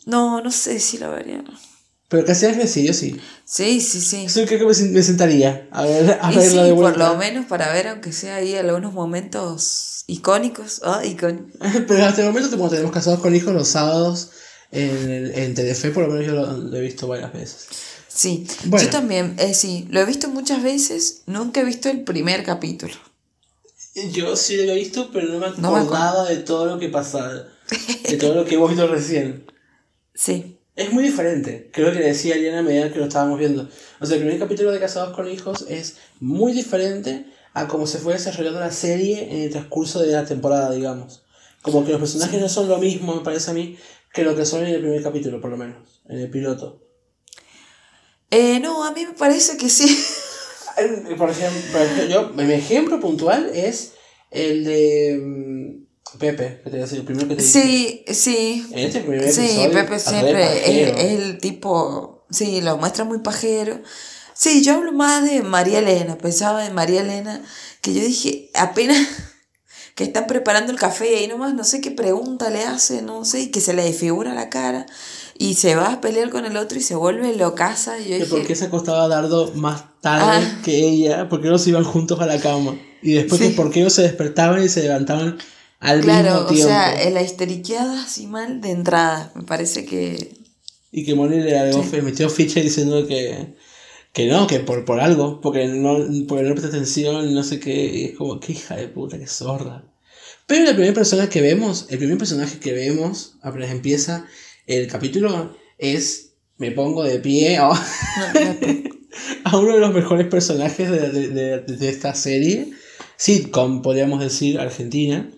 no, 0.06 0.42
no 0.42 0.51
sé 0.51 0.80
si 0.80 0.98
la 0.98 1.10
vería. 1.10 1.42
no. 1.42 1.54
Pero 2.07 2.25
casi 2.25 2.48
Ángeles 2.48 2.71
sí, 2.71 2.88
yo 2.88 2.94
sí. 2.94 3.19
Sí, 3.45 3.80
sí, 3.81 4.01
sí. 4.01 4.24
Eso 4.25 4.44
creo 4.45 4.60
que 4.60 4.66
me, 4.66 4.89
me 4.89 5.04
sentaría 5.04 5.68
a 5.71 5.83
ver, 5.83 6.17
a 6.20 6.32
Y 6.32 6.34
sí, 6.34 6.39
verla 6.39 6.63
de 6.63 6.72
vuelta. 6.72 7.00
por 7.05 7.13
lo 7.13 7.20
menos 7.20 7.46
para 7.46 7.72
ver, 7.72 7.88
aunque 7.88 8.12
sea 8.13 8.38
ahí 8.38 8.55
algunos 8.55 8.93
momentos 8.93 10.05
icónicos. 10.08 10.82
Icónicos. 11.05 11.51
Pero 11.88 12.05
hasta 12.05 12.22
el 12.22 12.27
momento 12.29 12.50
como 12.50 12.70
tenemos 12.70 12.91
casados 12.91 13.20
con 13.20 13.36
hijos 13.36 13.53
los 13.53 13.67
sábados 13.67 14.32
en, 14.72 15.32
en 15.36 15.53
Telefe, 15.53 15.91
por 15.91 16.08
lo 16.08 16.13
menos 16.13 16.25
yo 16.25 16.34
lo, 16.34 16.58
lo 16.58 16.77
he 16.77 16.82
visto 16.82 17.08
varias 17.08 17.32
veces. 17.32 17.67
Sí, 18.19 18.45
Bueno. 18.65 18.85
yo 18.85 18.91
también, 18.91 19.35
eh, 19.39 19.53
sí, 19.53 19.88
lo 19.91 20.01
he 20.01 20.05
visto 20.05 20.27
muchas 20.27 20.61
veces, 20.61 21.21
nunca 21.25 21.61
he 21.61 21.63
visto 21.63 21.88
el 21.88 22.03
primer 22.03 22.43
capítulo. 22.43 22.93
Yo 24.11 24.35
sí 24.35 24.57
lo 24.57 24.63
había 24.63 24.73
visto, 24.73 25.09
pero 25.13 25.29
no 25.29 25.39
me 25.39 25.47
No 25.57 25.71
me 25.71 25.79
acordaba 25.79 26.27
de 26.27 26.35
todo 26.35 26.65
lo 26.65 26.77
que 26.79 26.89
pasaba, 26.89 27.45
de 28.09 28.17
todo 28.17 28.33
lo 28.35 28.43
que 28.43 28.55
hemos 28.55 28.71
visto 28.71 28.88
recién. 28.88 29.45
Sí, 30.13 30.57
Es 30.75 30.91
muy 30.91 31.05
diferente, 31.05 31.69
creo 31.71 31.93
que 31.93 31.99
decía 31.99 32.35
Eliana 32.35 32.59
a 32.59 32.63
medida 32.63 32.91
que 32.91 32.99
lo 32.99 33.05
estábamos 33.05 33.39
viendo. 33.39 33.69
O 34.01 34.05
sea, 34.05 34.17
el 34.17 34.23
primer 34.23 34.38
capítulo 34.38 34.73
de 34.73 34.81
Casados 34.81 35.15
con 35.15 35.31
Hijos 35.31 35.65
es 35.69 35.95
muy 36.19 36.51
diferente 36.51 37.25
a 37.53 37.69
cómo 37.69 37.88
se 37.88 37.99
fue 37.99 38.15
desarrollando 38.15 38.59
la 38.59 38.71
serie 38.71 39.31
en 39.31 39.43
el 39.43 39.49
transcurso 39.49 40.01
de 40.01 40.11
la 40.11 40.25
temporada, 40.25 40.71
digamos. 40.71 41.23
Como 41.61 41.85
que 41.85 41.91
los 41.93 42.01
personajes 42.01 42.41
no 42.41 42.49
son 42.49 42.67
lo 42.67 42.79
mismo, 42.79 43.15
me 43.15 43.21
parece 43.21 43.51
a 43.51 43.53
mí, 43.53 43.77
que 44.13 44.23
lo 44.23 44.35
que 44.35 44.45
son 44.45 44.65
en 44.65 44.75
el 44.75 44.81
primer 44.81 45.01
capítulo, 45.01 45.39
por 45.39 45.51
lo 45.51 45.57
menos, 45.57 46.01
en 46.09 46.19
el 46.19 46.29
piloto. 46.29 46.88
Eh, 48.31 48.59
no, 48.59 48.83
a 48.83 48.91
mí 48.91 49.05
me 49.05 49.13
parece 49.13 49.57
que 49.57 49.69
sí. 49.69 49.88
Por 51.17 51.29
ejemplo, 51.29 51.62
por 51.74 51.81
ejemplo, 51.81 52.05
yo, 52.05 52.29
mi 52.29 52.53
ejemplo 52.53 53.01
puntual 53.01 53.51
es 53.53 53.91
el 54.31 54.63
de 54.63 55.19
mm, 55.21 56.17
Pepe, 56.19 56.62
que 56.63 56.69
te 56.69 56.69
voy 56.69 56.79
a 56.79 56.83
decir, 56.83 57.00
el 57.00 57.05
primero 57.05 57.27
que 57.27 57.36
te 57.36 57.43
dije. 57.43 57.62
Sí, 57.62 58.05
sí. 58.13 58.67
En 58.71 58.79
este 58.79 59.01
primer 59.01 59.29
Sí, 59.31 59.41
episodio, 59.41 59.71
Pepe 59.71 59.89
re 59.89 60.00
siempre 60.00 61.12
es 61.13 61.19
el 61.19 61.38
tipo, 61.39 62.25
sí, 62.29 62.62
lo 62.62 62.77
muestra 62.77 63.03
muy 63.03 63.19
pajero. 63.19 63.81
Sí, 64.33 64.63
yo 64.63 64.75
hablo 64.75 64.93
más 64.93 65.25
de 65.25 65.41
María 65.41 65.79
Elena, 65.79 66.17
pensaba 66.17 66.65
en 66.65 66.74
María 66.74 67.01
Elena, 67.01 67.43
que 67.81 67.93
yo 67.93 68.01
dije, 68.01 68.50
apenas 68.53 69.05
que 69.95 70.05
están 70.05 70.27
preparando 70.27 70.71
el 70.71 70.79
café 70.79 71.12
y 71.12 71.15
ahí 71.15 71.27
nomás 71.27 71.53
no 71.53 71.65
sé 71.65 71.81
qué 71.81 71.91
pregunta 71.91 72.50
le 72.50 72.63
hace, 72.63 73.01
no 73.01 73.25
sé, 73.25 73.41
y 73.41 73.51
que 73.51 73.59
se 73.59 73.74
le 73.74 73.83
desfigura 73.83 74.33
la 74.33 74.50
cara 74.50 74.86
y 75.39 75.55
se 75.55 75.75
va 75.75 75.93
a 75.93 76.01
pelear 76.01 76.29
con 76.29 76.46
el 76.46 76.55
otro 76.58 76.77
y 76.77 76.81
se 76.81 76.93
vuelve 76.96 77.36
locaza. 77.36 77.98
Y 78.00 78.10
yo 78.10 78.15
dije, 78.15 78.25
por 78.27 78.46
qué 78.46 78.55
se 78.55 78.65
acostaba 78.65 79.08
Dardo 79.08 79.51
más 79.55 79.86
tarde 80.01 80.25
Ah. 80.46 80.62
que 80.63 80.88
ella, 80.88 81.27
porque 81.29 81.48
no 81.48 81.58
se 81.58 81.72
iban 81.72 81.84
juntos 81.84 82.19
a 82.19 82.27
la 82.27 82.39
cama. 82.39 82.77
Y 83.01 83.13
después 83.13 83.41
Sí. 83.41 83.50
por 83.50 83.72
qué 83.72 83.81
no 83.81 83.89
se 83.89 84.03
despertaban 84.03 84.63
y 84.63 84.69
se 84.69 84.84
levantaban 84.84 85.38
al 85.79 86.01
claro, 86.01 86.24
mismo 86.34 86.39
o 86.41 86.46
tiempo. 86.48 86.67
sea, 86.67 87.01
eh, 87.03 87.10
la 87.12 87.22
histeriqueada 87.24 88.03
así 88.03 88.27
mal 88.27 88.60
de 88.62 88.69
entrada, 88.72 89.31
me 89.34 89.43
parece 89.43 89.86
que... 89.86 90.34
Y 90.91 91.05
que 91.05 91.15
Moni 91.15 91.39
le 91.39 91.58
agregó, 91.58 91.84
fe- 91.84 92.01
metió 92.01 92.29
ficha 92.29 92.60
diciendo 92.60 93.08
que, 93.08 93.55
que 94.12 94.25
no, 94.27 94.46
que 94.48 94.60
por, 94.60 94.84
por 94.86 95.00
algo, 95.00 95.39
porque 95.39 95.67
no, 95.67 96.00
porque 96.27 96.43
no 96.43 96.51
presta 96.55 96.67
atención, 96.67 97.34
no 97.34 97.43
sé 97.43 97.60
qué. 97.62 97.86
Y 97.96 98.03
es 98.05 98.17
como, 98.17 98.39
qué 98.41 98.51
hija 98.53 98.75
de 98.75 98.88
puta, 98.89 99.17
qué 99.17 99.27
zorda. 99.27 99.84
Pero 100.48 100.65
la 100.65 100.72
primera 100.74 100.93
persona 100.96 101.29
que 101.29 101.41
vemos, 101.41 101.86
el 101.89 102.00
primer 102.00 102.17
personaje 102.17 102.60
que 102.60 102.74
vemos, 102.74 103.36
apenas 103.43 103.69
empieza 103.69 104.25
el 104.77 104.88
capítulo, 104.88 105.55
es 105.77 106.33
Me 106.57 106.71
pongo 106.71 107.03
de 107.03 107.19
pie 107.19 107.57
a, 107.57 107.69
a 109.45 109.57
uno 109.57 109.73
de 109.73 109.79
los 109.79 109.93
mejores 109.93 110.27
personajes 110.27 110.89
de, 110.89 111.09
de- 111.09 111.29
de- 111.29 111.59
de 111.61 111.89
esta 111.89 112.13
serie, 112.13 112.71
sitcom, 113.17 113.81
podríamos 113.81 114.19
decir, 114.19 114.59
argentina, 114.59 115.29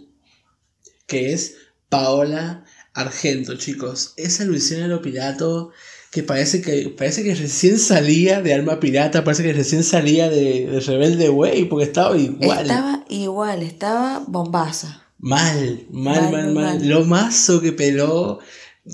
que 1.08 1.34
es 1.34 1.56
Paola 1.90 2.66
Argento, 2.94 3.56
chicos. 3.58 4.14
Esa 4.18 4.44
Luisiana 4.46 4.88
Lo 4.88 5.02
Pirato 5.02 5.72
que 6.12 6.24
parece 6.24 6.62
que 6.62 6.90
parece 6.90 7.24
que 7.24 7.34
recién 7.36 7.80
salía 7.80 8.42
de 8.42 8.54
Alma 8.54 8.82
Pirata, 8.82 9.24
parece 9.24 9.44
que 9.44 9.54
recién 9.54 9.82
salía 9.84 10.30
de, 10.30 10.68
de 10.68 10.80
Rebelde 10.82 11.30
Way, 11.30 11.66
porque 11.66 11.86
estaba 11.86 12.18
igual. 12.18 12.64
Estaba 12.64 13.06
igual, 13.08 13.64
estaba 13.64 14.22
bombaza. 14.28 15.06
Mal, 15.20 15.86
mal, 15.90 16.22
Mal, 16.24 16.32
mal. 16.32 16.54
mal. 16.54 16.88
Lo 16.90 17.06
mazo 17.06 17.62
que 17.62 17.72
peló. 17.72 18.40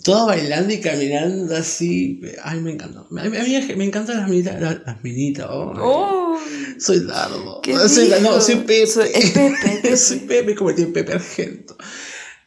Todo 0.03 0.27
bailando 0.27 0.74
y 0.74 0.82
caminando 0.82 1.56
así. 1.56 2.20
Ay, 2.44 2.60
me 2.60 2.74
encantó. 2.74 3.08
A 3.17 3.24
mí, 3.24 3.38
a 3.38 3.44
mí 3.44 3.74
me 3.77 3.86
encantan 3.86 4.17
las 4.17 4.29
minitas. 4.29 4.60
Las, 4.62 4.77
las 4.86 5.03
minitas, 5.03 5.48
oh. 5.50 5.74
¡Oh! 5.77 6.39
Soy. 6.79 7.08
¿Qué 7.63 7.75
Soy- 7.88 8.12
no, 8.22 8.39
soy 8.41 8.56
Pepe. 8.58 8.86
Soy- 8.86 9.10
Pepe, 9.34 9.96
soy 9.98 10.20
Pepe, 10.20 10.56
convertí 10.56 10.82
en 10.84 10.94
Pepe 10.94 11.13
Argento. 11.13 11.77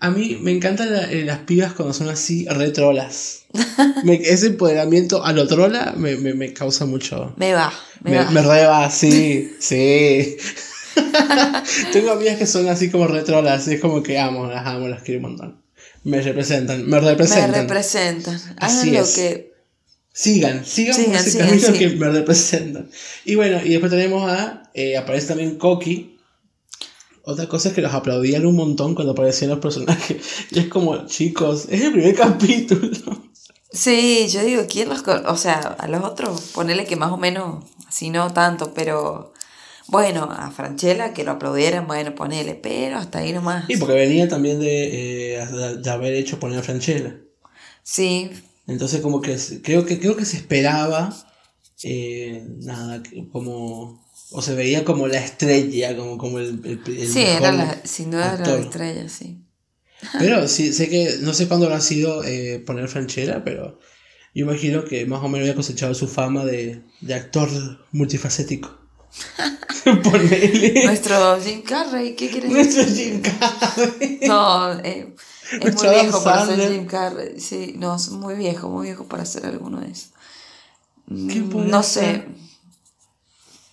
A 0.00 0.10
mí 0.10 0.38
me 0.40 0.50
encantan 0.52 0.92
la- 0.92 1.10
eh, 1.10 1.24
las 1.24 1.40
pibas 1.40 1.72
cuando 1.72 1.94
son 1.94 2.08
así 2.10 2.46
retrolas. 2.46 3.44
Me- 4.04 4.14
ese 4.16 4.46
empoderamiento 4.48 5.24
a 5.24 5.32
lo 5.32 5.46
trola 5.46 5.94
me, 5.96 6.16
me, 6.16 6.34
me 6.34 6.52
causa 6.52 6.84
mucho. 6.86 7.34
Me 7.36 7.52
va, 7.52 7.72
me, 8.02 8.10
Me, 8.12 8.16
va. 8.18 8.30
me 8.30 8.42
reba, 8.42 8.90
sí, 8.90 9.50
sí. 9.58 10.36
Tengo 11.92 12.12
amigas 12.12 12.36
que 12.38 12.46
son 12.46 12.68
así 12.68 12.90
como 12.90 13.06
retrolas, 13.06 13.66
es 13.68 13.80
como 13.80 14.02
que 14.02 14.18
amo, 14.18 14.46
las 14.46 14.66
amo, 14.66 14.88
las 14.88 15.02
quiero 15.02 15.20
un 15.20 15.30
montón. 15.32 15.62
Me 16.04 16.20
representan, 16.22 16.82
me 16.84 17.00
Me 17.00 17.00
representan. 17.00 17.52
representan. 17.54 18.34
Hagan 18.34 18.56
Así 18.58 18.90
lo 18.90 19.00
es. 19.02 19.14
que. 19.14 19.50
Sigan, 20.12 20.64
sigan, 20.64 20.96
por 20.96 21.04
Sigan, 21.04 21.20
ese 21.20 21.30
sigan, 21.30 21.48
camino 21.48 21.72
que 21.72 21.88
me 21.90 22.08
representan. 22.10 22.90
Y 23.24 23.34
bueno, 23.36 23.60
y 23.64 23.70
después 23.70 23.90
tenemos 23.90 24.28
a, 24.30 24.70
eh, 24.74 24.96
aparece 24.96 25.28
también 25.28 25.56
Coqui. 25.56 26.18
Otra 27.22 27.46
cosa 27.48 27.68
es 27.68 27.74
que 27.74 27.80
los 27.82 27.92
aplaudían 27.94 28.44
un 28.46 28.56
montón 28.56 28.94
cuando 28.94 29.12
aparecían 29.12 29.50
los 29.50 29.60
personajes. 29.60 30.16
Y 30.50 30.58
es 30.60 30.68
como, 30.68 31.06
chicos, 31.06 31.66
es 31.70 31.82
el 31.82 31.92
primer 31.92 32.14
capítulo. 32.16 32.90
Sí, 33.72 34.26
yo 34.30 34.42
digo, 34.42 34.64
¿quién 34.68 34.88
los 34.88 35.02
O 35.06 35.36
sea, 35.36 35.58
a 35.78 35.86
los 35.86 36.02
otros, 36.02 36.40
ponele 36.54 36.86
que 36.86 36.96
más 36.96 37.12
o 37.12 37.16
menos, 37.16 37.64
así 37.86 38.10
no 38.10 38.32
tanto, 38.32 38.72
pero. 38.74 39.32
Bueno, 39.90 40.28
a 40.30 40.50
Franchella 40.50 41.12
que 41.12 41.24
lo 41.24 41.32
aplaudieran, 41.32 41.86
bueno, 41.86 42.14
ponele, 42.14 42.54
pero 42.54 42.96
hasta 42.96 43.18
ahí 43.18 43.32
nomás. 43.32 43.68
Y 43.68 43.76
porque 43.76 43.94
venía 43.94 44.28
también 44.28 44.60
de, 44.60 45.34
eh, 45.36 45.46
de 45.82 45.90
haber 45.90 46.14
hecho 46.14 46.38
poner 46.38 46.60
a 46.60 46.62
Franchella. 46.62 47.16
Sí, 47.82 48.30
Entonces 48.66 49.00
como 49.00 49.20
que 49.20 49.36
creo 49.62 49.84
que 49.84 49.98
creo 49.98 50.16
que 50.16 50.24
se 50.24 50.36
esperaba 50.36 51.12
eh, 51.82 52.44
nada 52.58 53.02
como 53.32 54.06
o 54.32 54.42
se 54.42 54.54
veía 54.54 54.84
como 54.84 55.08
la 55.08 55.18
estrella 55.18 55.96
como 55.96 56.18
como 56.18 56.38
el, 56.38 56.60
el, 56.64 56.80
el 56.86 57.08
sí, 57.08 57.20
mejor 57.20 57.40
era 57.40 57.52
la, 57.52 57.80
sin 57.84 58.10
duda 58.10 58.34
era 58.34 58.46
la 58.46 58.60
estrella, 58.60 59.08
sí. 59.08 59.44
pero 60.18 60.46
sí 60.46 60.72
sé 60.72 60.88
que 60.88 61.16
no 61.22 61.32
sé 61.32 61.48
cuándo 61.48 61.66
habrá 61.66 61.80
sido 61.80 62.22
eh, 62.22 62.62
poner 62.64 62.86
Franchella 62.88 63.42
pero 63.42 63.80
yo 64.34 64.44
imagino 64.44 64.84
que 64.84 65.04
más 65.06 65.20
o 65.24 65.28
menos 65.28 65.40
había 65.40 65.56
cosechado 65.56 65.94
su 65.94 66.06
fama 66.06 66.44
de, 66.44 66.82
de 67.00 67.14
actor 67.14 67.48
multifacético 67.92 68.78
Ponele. 70.02 70.84
Nuestro 70.84 71.40
Jim 71.42 71.62
Carrey, 71.62 72.14
¿qué 72.14 72.30
quieres 72.30 72.50
Nuestro 72.50 72.84
decir? 72.84 73.12
Jim 73.12 73.22
Carrey. 73.22 74.20
No, 74.26 74.78
eh, 74.80 75.14
es 75.52 75.58
muy 75.58 75.60
Nuestro 75.60 75.90
Adam 75.90 76.02
viejo 76.02 76.24
para 76.24 76.46
ser. 76.46 76.72
Jim 76.72 76.86
Carrey. 76.86 77.40
Sí, 77.40 77.74
no, 77.76 77.96
es 77.96 78.08
muy 78.10 78.34
viejo, 78.34 78.68
muy 78.68 78.86
viejo 78.86 79.04
para 79.04 79.22
hacer 79.24 79.46
alguno 79.46 79.80
de 79.80 79.90
esos. 79.90 80.10
¿Qué 81.08 81.40
Mm, 81.40 81.68
No 81.70 81.82
ser? 81.82 82.04
sé. 82.22 82.26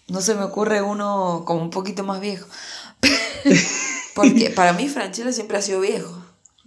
No 0.08 0.22
se 0.22 0.36
me 0.36 0.44
ocurre 0.44 0.82
uno 0.82 1.44
como 1.46 1.62
un 1.62 1.70
poquito 1.70 2.03
más 2.03 2.20
viejo. 2.22 2.48
Porque 4.15 4.50
para 4.50 4.74
mí 4.74 4.88
Franchella 4.89 5.32
siempre 5.32 5.58
ha 5.58 5.62
sido 5.62 5.82
viejo. 5.82 6.12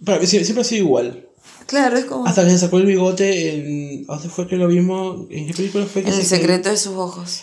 Para 0.05 0.19
mí 0.19 0.25
sie- 0.25 0.43
siempre 0.43 0.61
ha 0.61 0.65
sido 0.65 0.85
igual 0.85 1.27
Claro, 1.67 1.97
es 1.97 2.05
como 2.05 2.25
hasta 2.25 2.43
que 2.43 2.49
se 2.51 2.57
sacó 2.59 2.77
el 2.77 2.85
bigote 2.85 3.53
en 3.55 4.05
¿dónde 4.05 4.29
fue 4.29 4.47
que 4.47 4.55
lo 4.55 4.67
vimos? 4.67 5.27
¿en 5.29 5.47
qué 5.47 5.53
película 5.53 5.85
fue 5.85 6.01
que 6.03 6.09
el 6.09 6.15
se 6.15 6.23
secreto 6.23 6.69
de 6.69 6.77
sus 6.77 6.95
ojos. 6.95 7.41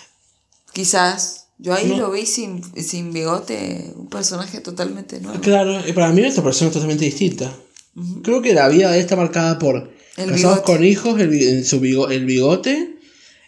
Quizás. 0.79 1.47
Yo 1.59 1.75
ahí 1.75 1.89
No. 1.89 1.97
lo 1.99 2.11
vi 2.13 2.25
sin, 2.25 2.63
sin 2.81 3.13
bigote, 3.13 3.93
un 3.97 4.09
personaje 4.09 4.61
totalmente 4.61 5.21
nuevo. 5.21 5.41
Claro, 5.41 5.81
y 5.85 5.93
para 5.93 6.13
mí 6.13 6.23
esta 6.23 6.41
persona 6.45 6.69
es 6.69 6.73
totalmente 6.75 7.05
distinta. 7.05 7.53
Creo 8.23 8.41
que 8.43 8.55
la 8.55 8.69
vida 8.69 8.97
está 8.97 9.17
marcada 9.17 9.59
por 9.59 9.91
El 10.17 10.31
casados 10.31 10.39
bigote. 10.59 10.63
con 10.63 10.85
hijos, 10.85 11.21
el, 11.21 11.65
su 11.65 11.81
bigo- 11.81 12.13
el 12.13 12.27
bigote, 12.27 12.95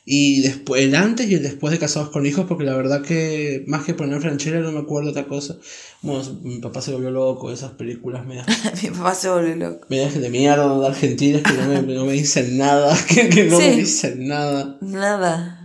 y 0.05 0.41
después 0.41 0.83
el 0.83 0.97
antes 0.97 1.31
y 1.31 1.35
el 1.35 1.43
después 1.45 1.71
de 1.71 1.79
casados 1.79 2.09
con 2.11 2.27
hijos, 2.27 2.47
porque 2.49 2.65
la 2.65 2.75
verdad 2.75 3.01
que 3.03 3.63
más 3.69 3.85
que 3.85 3.95
poner 3.95 4.21
franchera 4.21 4.59
no 4.59 4.73
me 4.73 4.81
acuerdo 4.81 5.11
otra 5.11 5.29
cosa. 5.29 5.57
Bueno, 6.03 6.25
mi 6.43 6.59
papá 6.59 6.83
se 6.83 6.91
volvió 6.91 7.13
loco, 7.13 7.53
esas 7.53 7.73
películas 7.75 8.27
medias, 8.27 8.45
Mi 8.83 8.91
papá 8.91 9.15
se 9.15 9.29
volvió 9.29 9.55
loco. 9.55 9.87
medias 9.89 10.21
de 10.21 10.31
mierda 10.31 10.81
de 10.81 10.87
argentinas 10.89 11.43
que 11.45 11.53
no 11.53 11.69
me, 11.69 11.95
no 11.95 12.05
me 12.07 12.15
dicen 12.15 12.59
nada, 12.59 12.99
que, 13.09 13.29
que 13.29 13.45
no 13.45 13.57
me 13.59 13.77
dicen 13.77 14.27
nada. 14.27 14.79
Nada. 14.81 15.60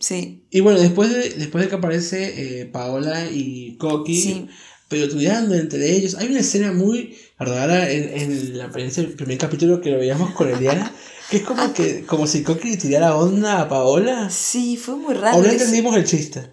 Sí. 0.00 0.42
Y 0.50 0.60
bueno, 0.60 0.80
después 0.80 1.10
de, 1.12 1.30
después 1.30 1.62
de 1.64 1.68
que 1.70 1.76
aparece 1.76 2.60
eh, 2.62 2.66
Paola 2.66 3.30
y 3.30 3.76
Coqui, 3.76 4.20
Sí. 4.20 4.46
pelotudeando 4.88 5.54
entre 5.54 5.92
ellos, 5.94 6.16
hay 6.16 6.28
una 6.28 6.40
escena 6.40 6.72
muy 6.72 7.16
rara 7.38 7.88
en, 7.90 8.18
en, 8.18 8.58
la, 8.58 8.70
en 8.74 9.16
primer 9.16 9.38
capítulo 9.38 9.80
que 9.80 9.90
lo 9.90 9.98
veíamos 9.98 10.32
con 10.32 10.48
Eliana, 10.50 10.92
que 11.30 11.36
es 11.38 11.42
como 11.44 11.72
que 11.72 12.04
como 12.06 12.26
si 12.26 12.42
Coqui 12.42 12.76
tirara 12.76 13.16
onda 13.16 13.60
a 13.60 13.68
Paola. 13.68 14.28
Sí, 14.30 14.76
fue 14.76 14.96
muy 14.96 15.14
O 15.14 15.20
raro. 15.20 15.38
no 15.38 15.44
ese- 15.44 15.56
entendimos 15.56 15.96
el 15.96 16.04
chiste. 16.04 16.50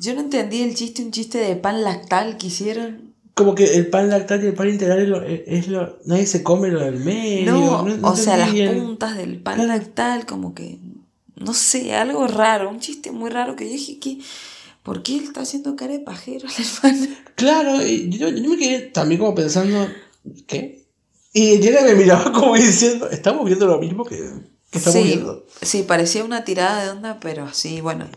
Yo 0.00 0.14
no 0.14 0.20
entendí 0.20 0.60
el 0.62 0.74
chiste, 0.74 1.02
un 1.02 1.10
chiste 1.10 1.38
de 1.38 1.56
pan 1.56 1.82
lactal 1.82 2.36
que 2.36 2.48
hicieron. 2.48 3.14
Como 3.34 3.54
que 3.54 3.76
el 3.76 3.86
pan 3.86 4.08
lactal 4.10 4.42
y 4.44 4.48
el 4.48 4.54
pan 4.54 4.68
integral 4.68 5.00
es 5.00 5.08
lo, 5.08 5.22
es 5.24 5.68
lo- 5.68 5.98
nadie 6.04 6.26
se 6.26 6.42
come 6.42 6.68
lo 6.68 6.80
del 6.80 6.96
medio. 7.00 7.52
No, 7.52 7.82
no 7.84 8.08
o 8.10 8.16
sea, 8.16 8.36
las 8.36 8.52
bien. 8.52 8.76
puntas 8.80 9.16
del 9.16 9.40
pan 9.40 9.66
lactal, 9.66 10.26
como 10.26 10.54
que, 10.54 10.78
no 11.40 11.54
sé, 11.54 11.94
algo 11.94 12.26
raro, 12.26 12.70
un 12.70 12.80
chiste 12.80 13.10
muy 13.12 13.30
raro 13.30 13.56
que 13.56 13.66
yo 13.66 13.72
dije 13.72 13.98
que, 13.98 14.18
¿por 14.82 15.02
qué 15.02 15.16
él 15.16 15.24
está 15.24 15.42
haciendo 15.42 15.76
cara 15.76 15.92
de 15.92 16.00
pajero 16.00 16.48
la 16.58 16.64
hermana? 16.64 17.24
Claro, 17.34 17.86
y 17.86 18.08
yo, 18.10 18.28
yo 18.28 18.50
me 18.50 18.56
quedé 18.56 18.80
también 18.80 19.20
como 19.20 19.34
pensando, 19.34 19.88
¿qué? 20.46 20.86
Y 21.32 21.54
Eliana 21.54 21.82
me 21.82 21.94
miraba 21.94 22.32
como 22.32 22.54
diciendo, 22.54 23.08
estamos 23.10 23.44
viendo 23.44 23.66
lo 23.66 23.78
mismo 23.78 24.04
que, 24.04 24.16
que 24.70 24.78
estamos 24.78 25.00
sí, 25.00 25.06
viendo. 25.06 25.46
sí, 25.62 25.82
parecía 25.82 26.24
una 26.24 26.44
tirada 26.44 26.84
de 26.84 26.90
onda, 26.90 27.18
pero 27.20 27.52
sí, 27.52 27.80
bueno. 27.80 28.08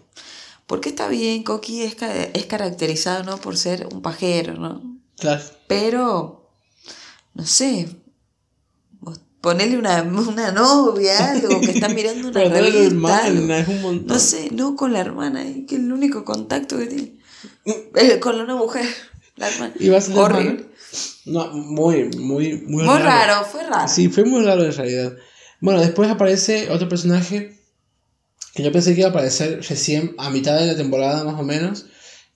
Porque 0.68 0.88
está 0.88 1.10
bien, 1.10 1.44
Coqui 1.44 1.82
es, 1.82 1.98
es 2.02 2.46
caracterizado, 2.46 3.24
¿no? 3.24 3.38
Por 3.38 3.58
ser 3.58 3.90
un 3.92 4.02
pajero, 4.02 4.54
¿no? 4.54 4.82
Claro. 5.18 5.44
Pero, 5.68 6.50
no 7.34 7.46
sé, 7.46 7.90
vos 9.42 9.54
ponele 9.54 9.78
una, 9.78 10.04
una 10.04 10.52
novia, 10.52 11.32
algo, 11.32 11.60
que 11.62 11.72
está 11.72 11.90
mirando 11.90 12.30
una 12.30 12.34
Pero 12.40 12.56
es 12.56 12.74
revista, 12.74 13.28
hermana, 13.28 13.60
es 13.60 13.68
un 13.68 13.82
montón. 13.82 14.08
No 14.08 14.20
sé, 14.20 14.50
no 14.52 14.76
con 14.76 14.94
la 14.94 15.00
hermana, 15.00 15.44
que 15.68 15.76
es 15.76 15.82
el 15.82 15.92
único 15.92 16.24
contacto 16.24 16.78
que 16.78 16.88
tiene. 16.88 17.18
Eh, 17.96 18.20
con 18.20 18.40
una 18.40 18.56
mujer, 18.56 18.86
la 19.36 19.50
hermana. 19.50 19.74
¿Y 19.80 19.90
va 19.90 19.98
a 19.98 20.20
Horrible. 20.20 20.66
No, 21.26 21.48
muy, 21.54 22.10
muy, 22.18 22.62
muy, 22.68 22.84
Muy 22.84 22.98
raro, 22.98 23.46
fue 23.46 23.64
raro. 23.64 23.88
Sí, 23.88 24.10
fue 24.10 24.26
muy 24.26 24.44
raro 24.44 24.64
en 24.64 24.74
realidad. 24.74 25.14
Bueno, 25.60 25.80
después 25.80 26.10
aparece 26.10 26.70
otro 26.72 26.90
personaje 26.90 27.58
que 28.54 28.64
yo 28.64 28.72
pensé 28.72 28.94
que 28.94 29.02
iba 29.02 29.08
a 29.08 29.12
aparecer 29.12 29.62
recién 29.68 30.16
a 30.18 30.30
mitad 30.30 30.60
de 30.60 30.66
la 30.66 30.76
temporada 30.76 31.24
más 31.24 31.40
o 31.40 31.44
menos, 31.44 31.86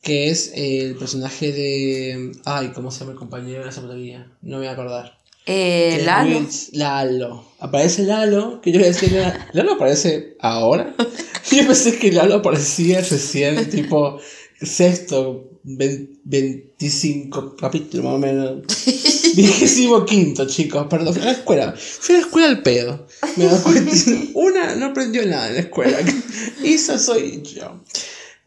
que 0.02 0.30
es 0.30 0.52
el 0.56 0.96
personaje 0.96 1.52
de... 1.52 2.32
Ay, 2.46 2.72
¿cómo 2.74 2.92
se 2.92 3.00
llama 3.00 3.14
el 3.14 3.18
compañero 3.18 3.60
de 3.60 3.66
la 3.66 3.72
secretaría? 3.72 4.32
No 4.42 4.58
me 4.58 4.58
voy 4.60 4.68
a 4.68 4.72
acordar. 4.72 5.18
Eh, 5.46 6.02
Lalo. 6.06 6.40
Wills- 6.40 6.70
Lalo. 6.74 7.46
Aparece 7.60 8.04
Lalo, 8.04 8.62
que 8.62 8.72
yo 8.72 8.80
le 8.80 8.88
decía, 8.88 9.48
¿Lalo 9.54 9.74
aparece 9.74 10.36
ahora? 10.40 10.96
yo 11.52 11.66
pensé 11.68 11.98
que 11.98 12.12
Lalo 12.12 12.36
aparecía 12.36 13.00
recién, 13.02 13.70
tipo 13.70 14.20
sexto, 14.62 15.50
vein- 15.64 16.20
25 16.24 17.56
capítulo 17.56 18.04
más 18.04 18.14
o 18.14 18.18
menos. 18.20 18.62
Vigésimo 19.36 20.06
quinto, 20.06 20.48
chicos, 20.48 20.88
perdón. 20.90 21.14
Fui 21.14 21.22
a 21.22 21.26
la 21.26 21.32
escuela. 21.34 21.74
Fui 21.78 22.16
a 22.16 22.20
la 22.20 22.26
escuela 22.26 22.48
al 22.48 22.62
pedo. 22.64 23.06
Me 23.36 23.46
da 23.46 23.62
cuenta. 23.62 23.92
Una 24.34 24.76
no 24.76 24.86
aprendió 24.88 25.26
nada 25.26 25.50
en 25.50 25.54
la 25.56 25.60
escuela. 25.62 25.98
Esa 26.64 26.98
soy 26.98 27.42
yo. 27.44 27.82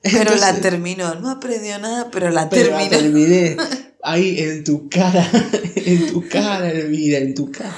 Pero 0.02 0.34
la 0.36 0.60
terminó, 0.60 1.14
no 1.16 1.30
aprendió 1.30 1.78
nada, 1.78 2.08
pero 2.10 2.30
la 2.30 2.48
pero 2.48 2.70
la 2.70 2.88
terminó. 2.88 3.26
terminé. 3.26 3.56
Ahí 4.02 4.38
en 4.38 4.64
tu 4.64 4.88
cara. 4.88 5.28
En 5.74 6.06
tu 6.12 6.26
cara, 6.28 6.70
Elvira, 6.70 7.18
en 7.18 7.34
tu 7.34 7.50
cara. 7.50 7.74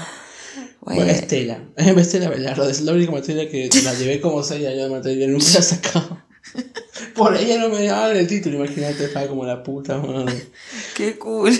Bueno, 0.80 1.02
Bueno, 1.02 1.12
Estela. 1.12 1.62
Estela 1.76 2.28
Velardo. 2.28 2.68
Es 2.68 2.82
la 2.82 2.92
única 2.92 3.10
materia 3.10 3.48
que 3.48 3.70
la 3.82 3.94
llevé 3.94 4.20
como 4.20 4.42
6 4.42 4.66
años 4.66 4.84
de 4.84 4.90
materia. 4.90 5.26
Nunca 5.28 5.46
la 5.54 5.58
he 5.58 5.62
sacado. 5.62 6.22
Por 7.14 7.36
ella 7.36 7.58
no 7.58 7.68
me 7.68 7.84
daban 7.84 8.16
el 8.16 8.26
título, 8.26 8.56
imagínate, 8.56 9.04
estaba 9.04 9.26
como 9.26 9.44
la 9.44 9.62
puta 9.62 9.98
madre. 9.98 10.48
Qué 10.96 11.18
cool. 11.18 11.52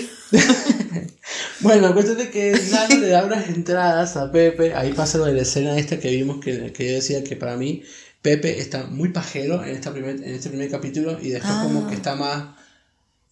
Bueno, 1.59 1.95
es 1.99 2.29
que 2.29 2.59
Lalo 2.71 2.97
le 2.97 3.07
da 3.07 3.25
unas 3.25 3.47
entradas 3.47 4.17
a 4.17 4.31
Pepe. 4.31 4.73
Ahí 4.73 4.93
pasa 4.93 5.17
lo 5.17 5.25
de 5.25 5.33
la 5.33 5.41
escena 5.41 5.77
esta 5.77 5.99
que 5.99 6.09
vimos 6.09 6.43
que, 6.43 6.71
que 6.71 6.87
yo 6.87 6.95
decía 6.95 7.23
que 7.23 7.35
para 7.35 7.57
mí 7.57 7.83
Pepe 8.21 8.59
está 8.59 8.83
muy 8.83 9.09
pajero 9.09 9.63
en, 9.63 9.75
esta 9.75 9.91
primer, 9.91 10.15
en 10.15 10.35
este 10.35 10.49
primer 10.49 10.69
capítulo 10.69 11.17
y 11.19 11.29
después 11.29 11.53
como 11.63 11.87
que 11.87 11.95
está 11.95 12.15
más 12.15 12.55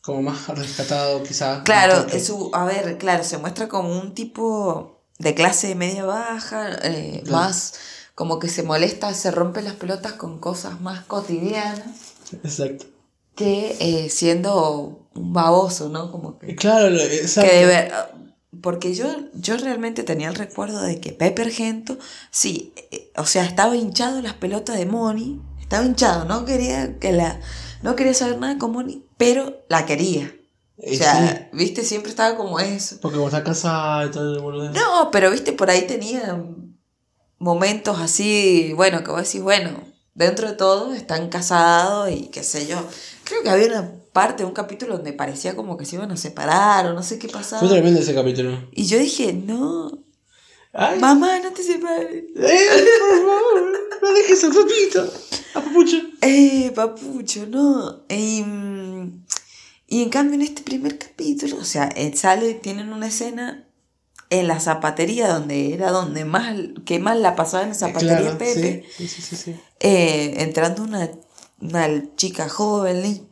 como 0.02 0.22
más 0.24 0.48
rescatado 0.48 1.22
quizás. 1.24 1.64
Claro, 1.64 2.08
es 2.12 2.28
su, 2.28 2.50
a 2.54 2.66
ver, 2.66 2.98
claro, 2.98 3.24
se 3.24 3.38
muestra 3.38 3.68
como 3.68 4.00
un 4.00 4.14
tipo 4.16 5.00
de 5.20 5.36
clase 5.36 5.76
media 5.76 6.06
baja, 6.06 6.72
eh, 6.84 7.24
más 7.30 7.74
como 8.16 8.40
que 8.40 8.50
se 8.50 8.64
molesta, 8.64 9.14
se 9.14 9.32
rompe 9.32 9.62
las 9.62 9.74
pelotas 9.74 10.14
con 10.14 10.40
cosas 10.40 10.82
más 10.82 11.06
cotidianas. 11.06 12.14
Exacto. 12.44 12.86
Que 13.36 13.78
eh, 13.80 14.10
siendo 14.10 15.08
un 15.14 15.34
baboso, 15.34 15.90
¿no? 15.90 16.12
Como 16.12 16.38
que... 16.40 16.56
Claro, 16.56 16.88
exacto. 16.98 17.50
Que 17.50 17.58
de 17.58 17.66
ver, 17.66 17.94
porque 18.62 18.94
yo, 18.94 19.08
yo 19.34 19.58
realmente 19.58 20.04
tenía 20.04 20.30
el 20.30 20.36
recuerdo 20.36 20.82
de 20.82 21.00
que 21.00 21.12
Pepe 21.12 21.44
Argento, 21.44 21.98
sí, 22.32 22.74
eh, 22.92 23.12
o 23.16 23.26
sea, 23.26 23.46
estaba 23.46 23.76
hinchado 23.76 24.22
las 24.22 24.34
pelotas 24.34 24.78
de 24.78 24.86
Moni, 24.86 25.42
estaba 25.60 25.86
hinchado, 25.86 26.26
no 26.26 26.46
quería 26.46 26.98
que 27.00 27.12
la, 27.12 27.40
no 27.82 27.96
quería 27.96 28.14
saber 28.14 28.38
nada 28.38 28.58
con 28.58 28.72
Moni, 28.72 29.06
pero 29.18 29.64
la 29.70 29.86
quería. 29.86 30.36
O 30.78 30.94
sea, 30.96 31.50
viste, 31.52 31.84
siempre 31.84 32.10
estaba 32.10 32.38
como 32.38 32.60
eso. 32.60 32.98
Porque 33.02 33.18
como 33.18 33.28
está 33.28 33.44
casada 33.44 34.06
y 34.06 34.12
todo 34.12 34.36
el 34.36 34.42
boludo. 34.42 34.72
No, 34.72 35.12
pero 35.12 35.30
viste, 35.30 35.52
por 35.52 35.70
ahí 35.70 35.86
tenía 35.86 36.42
momentos 37.38 38.00
así, 38.00 38.72
bueno, 38.76 39.04
que 39.04 39.12
vos 39.12 39.24
decís, 39.24 39.42
bueno, 39.42 39.84
dentro 40.14 40.50
de 40.50 40.56
todo 40.56 40.94
están 40.94 41.30
casados 41.30 42.10
y 42.12 42.28
qué 42.28 42.44
sé 42.44 42.66
yo. 42.68 42.78
Creo 43.30 43.44
que 43.44 43.50
había 43.50 43.68
una 43.68 43.92
parte 44.12 44.42
de 44.42 44.48
un 44.48 44.56
capítulo 44.56 44.96
donde 44.96 45.14
parecía 45.14 45.56
como 45.56 45.78
que 45.78 45.86
se 45.86 45.96
iban 45.98 46.12
a 46.12 46.18
separar 46.18 46.88
o 46.88 46.94
no 46.94 47.04
sé 47.04 47.20
qué 47.20 47.28
pasaba. 47.28 47.60
Fue 47.62 47.70
tremendo 47.70 48.00
ese 48.00 48.16
capítulo. 48.16 48.68
Y 48.72 48.86
yo 48.86 48.98
dije, 48.98 49.34
no. 49.34 50.04
Mamá, 50.74 51.40
no 51.40 51.52
te 51.52 51.62
separes. 51.64 52.24
Eh, 52.36 52.88
por 53.00 53.18
favor, 53.18 53.80
no 54.02 54.14
dejes 54.14 54.44
a 54.44 54.50
papito. 54.50 55.14
A 55.54 55.62
papucho. 55.62 55.98
Eh, 56.22 56.72
papucho, 56.74 57.46
no. 57.48 58.04
Y, 58.10 58.44
y 59.88 60.04
en 60.04 60.10
cambio 60.10 60.34
en 60.36 60.42
este 60.42 60.64
primer 60.64 60.98
capítulo, 60.98 61.58
o 61.58 61.66
sea, 61.66 61.90
sale, 62.16 62.56
tienen 62.56 62.92
una 62.92 63.08
escena 63.08 63.70
en 64.32 64.48
la 64.48 64.60
zapatería 64.60 65.28
donde 65.28 65.74
era 65.74 65.92
donde 65.92 66.26
más 66.26 66.56
que 66.86 67.00
más 67.00 67.18
la 67.18 67.36
pasaba 67.36 67.64
en 67.64 67.70
la 67.70 67.76
zapatería 67.76 68.38
Pepe 68.38 68.86
sí, 68.96 69.08
sí, 69.08 69.36
sí, 69.36 69.56
eh, 69.80 70.36
entrando 70.38 70.84
una, 70.84 71.10
una 71.62 72.16
chica 72.16 72.50
joven 72.50 73.28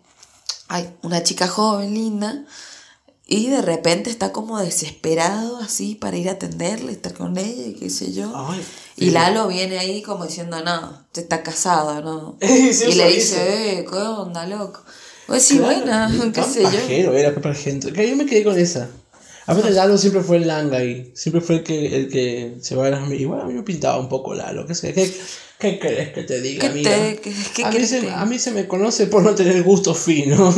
ay, 0.67 0.93
una 1.01 1.23
chica 1.23 1.47
joven 1.47 1.93
linda 1.93 2.45
y 3.29 3.49
de 3.49 3.61
repente 3.61 4.09
está 4.09 4.31
como 4.31 4.57
desesperado 4.59 5.57
así 5.57 5.95
para 5.95 6.15
ir 6.15 6.29
a 6.29 6.33
atenderle 6.33 6.93
estar 6.93 7.13
con 7.13 7.37
ella 7.37 7.67
y 7.67 7.73
qué 7.73 7.89
sé 7.89 8.13
yo. 8.13 8.33
Y 8.95 9.09
Lalo 9.09 9.49
viene 9.49 9.77
ahí 9.79 10.01
como 10.01 10.25
diciendo 10.25 10.63
no 10.63 11.05
te 11.11 11.21
está 11.21 11.43
casado 11.43 12.01
no 12.01 12.37
y 12.41 12.93
le 12.93 13.11
dice 13.11 13.79
eh 13.79 13.85
qué 13.89 13.97
onda 13.97 14.45
loco 14.45 14.81
pues 15.27 15.43
sí 15.43 15.59
bueno 15.59 16.31
qué 16.33 16.43
sé 16.43 16.63
yo. 16.63 17.13
era 17.13 17.35
que 17.35 18.09
yo 18.09 18.15
me 18.15 18.25
quedé 18.25 18.43
con 18.43 18.57
esa 18.57 18.89
Aparte 19.47 19.71
Lalo 19.71 19.97
siempre 19.97 20.21
fue 20.21 20.37
el 20.37 20.47
langa 20.47 20.83
y 20.83 21.13
siempre 21.15 21.39
fue 21.41 21.55
el 21.55 21.63
que, 21.63 21.95
el 21.95 22.09
que 22.09 22.57
se 22.59 22.75
va 22.75 22.87
a 22.87 22.89
las... 22.89 23.09
Y 23.09 23.23
bueno, 23.23 23.43
a 23.43 23.47
mí 23.47 23.53
me 23.53 23.63
pintaba 23.63 23.97
un 23.97 24.09
poco 24.09 24.33
Lalo. 24.33 24.67
¿Qué, 24.67 24.73
qué, 24.93 25.13
qué 25.57 25.79
crees 25.79 26.09
que 26.09 26.23
te 26.23 26.41
diga, 26.41 26.67
amiga? 26.67 26.91
¿Qué, 27.21 27.33
qué 27.55 27.63
a, 27.63 27.71
mí 27.71 27.85
se, 27.85 28.11
a 28.11 28.25
mí 28.25 28.39
se 28.39 28.51
me 28.51 28.67
conoce 28.67 29.07
por 29.07 29.23
no 29.23 29.33
tener 29.35 29.63
gusto 29.63 29.95
fino. 29.95 30.53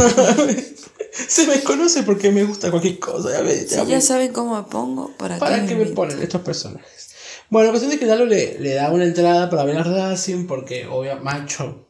se 1.27 1.45
me 1.45 1.61
conoce 1.61 2.01
porque 2.01 2.31
me 2.31 2.43
gusta 2.43 2.71
cualquier 2.71 2.97
cosa. 2.97 3.29
Ya, 3.43 3.83
si 3.83 3.91
ya 3.91 4.01
saben 4.01 4.33
cómo 4.33 4.57
me 4.57 4.63
pongo, 4.63 5.15
¿para, 5.17 5.37
¿Para 5.37 5.67
qué 5.67 5.75
me, 5.75 5.85
ponen 5.85 6.19
estos 6.23 6.41
personajes? 6.41 7.09
Bueno, 7.51 7.67
la 7.67 7.71
cuestión 7.73 7.91
es 7.93 7.99
que 7.99 8.07
Lalo 8.07 8.25
le, 8.25 8.59
le 8.59 8.73
da 8.73 8.89
una 8.89 9.05
entrada 9.05 9.51
para 9.51 9.65
ver 9.65 9.77
a 9.77 9.83
Racing 9.83 10.47
porque, 10.47 10.87
obviamente, 10.87 11.23
macho, 11.23 11.88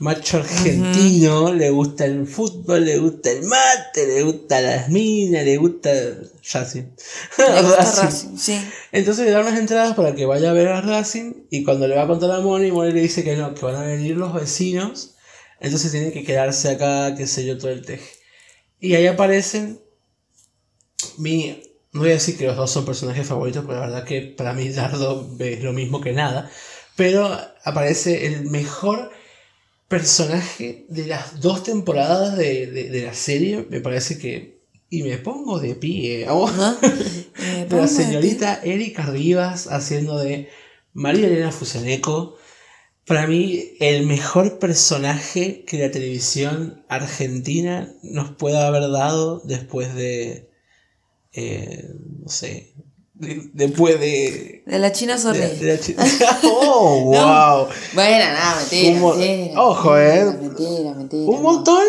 macho 0.00 0.38
argentino, 0.38 1.52
le 1.52 1.68
gusta 1.68 2.06
el 2.06 2.26
fútbol, 2.26 2.86
le 2.86 2.98
gusta 2.98 3.30
el 3.30 3.44
mate, 3.44 4.06
le 4.06 4.22
gusta 4.22 4.62
las 4.62 4.88
minas, 4.88 5.44
le 5.44 5.58
gusta 5.58 5.90
Racing. 6.54 6.84
Le 7.36 7.62
gusta 7.62 7.76
Racing, 8.02 8.36
sí. 8.38 8.58
Entonces 8.92 9.26
le 9.26 9.32
da 9.32 9.42
unas 9.42 9.58
entradas 9.58 9.94
para 9.94 10.14
que 10.14 10.24
vaya 10.24 10.50
a 10.50 10.54
ver 10.54 10.68
a 10.68 10.80
Racing 10.80 11.44
y 11.50 11.64
cuando 11.64 11.86
le 11.86 11.96
va 11.96 12.04
a 12.04 12.06
contar 12.06 12.30
a 12.30 12.40
Moni, 12.40 12.72
Moni 12.72 12.92
le 12.92 13.02
dice 13.02 13.22
que 13.22 13.36
no, 13.36 13.54
que 13.54 13.64
van 13.64 13.76
a 13.76 13.82
venir 13.82 14.16
los 14.16 14.32
vecinos, 14.32 15.16
entonces 15.60 15.92
tiene 15.92 16.12
que 16.12 16.24
quedarse 16.24 16.70
acá, 16.70 17.14
qué 17.14 17.26
sé 17.26 17.44
yo, 17.44 17.58
todo 17.58 17.70
el 17.70 17.84
teje. 17.84 18.08
Y 18.80 18.94
ahí 18.94 19.06
aparecen 19.06 19.82
mi... 21.18 21.62
No 21.92 22.00
voy 22.00 22.10
a 22.10 22.14
decir 22.14 22.38
que 22.38 22.46
los 22.46 22.56
dos 22.56 22.70
son 22.70 22.86
personajes 22.86 23.26
favoritos, 23.26 23.64
porque 23.64 23.80
la 23.80 23.86
verdad 23.86 24.04
que 24.04 24.22
para 24.22 24.54
mí 24.54 24.70
Dardo 24.70 25.28
es 25.40 25.62
lo 25.62 25.74
mismo 25.74 26.00
que 26.00 26.12
nada, 26.12 26.50
pero 26.96 27.38
aparece 27.64 28.26
el 28.26 28.46
mejor 28.48 29.10
personaje 29.90 30.86
de 30.88 31.06
las 31.08 31.40
dos 31.40 31.64
temporadas 31.64 32.38
de, 32.38 32.68
de, 32.68 33.02
la 33.02 33.12
serie, 33.12 33.66
me 33.68 33.80
parece 33.80 34.18
que. 34.18 34.60
Y 34.88 35.02
me 35.02 35.18
pongo 35.18 35.58
de 35.58 35.74
pie. 35.74 36.26
La 37.70 37.86
señorita 37.88 38.60
Erika 38.62 39.04
Rivas 39.06 39.66
haciendo 39.66 40.18
de 40.18 40.48
María 40.92 41.26
Elena 41.26 41.52
Fuseneco. 41.52 42.36
Para 43.04 43.26
mí, 43.26 43.72
el 43.80 44.06
mejor 44.06 44.60
personaje 44.60 45.64
que 45.64 45.78
la 45.78 45.90
televisión 45.90 46.84
argentina 46.88 47.92
nos 48.02 48.30
pueda 48.30 48.68
haber 48.68 48.90
dado 48.90 49.40
después 49.44 49.94
de. 49.94 50.50
Eh, 51.32 51.88
no 52.22 52.28
sé, 52.28 52.74
después 53.20 54.00
de. 54.00 54.62
De 54.66 54.78
la 54.78 54.92
China 54.92 55.18
Sorri. 55.18 55.40
¡Oh, 56.44 57.04
wow! 57.04 57.68
Bueno, 57.94 58.24
nada, 58.24 58.60
mentira, 58.60 59.60
Ojo, 59.60 59.98
eh. 59.98 60.24
Mentira, 60.40 60.94
mentira. 60.94 61.30
Un 61.30 61.42
montón, 61.42 61.84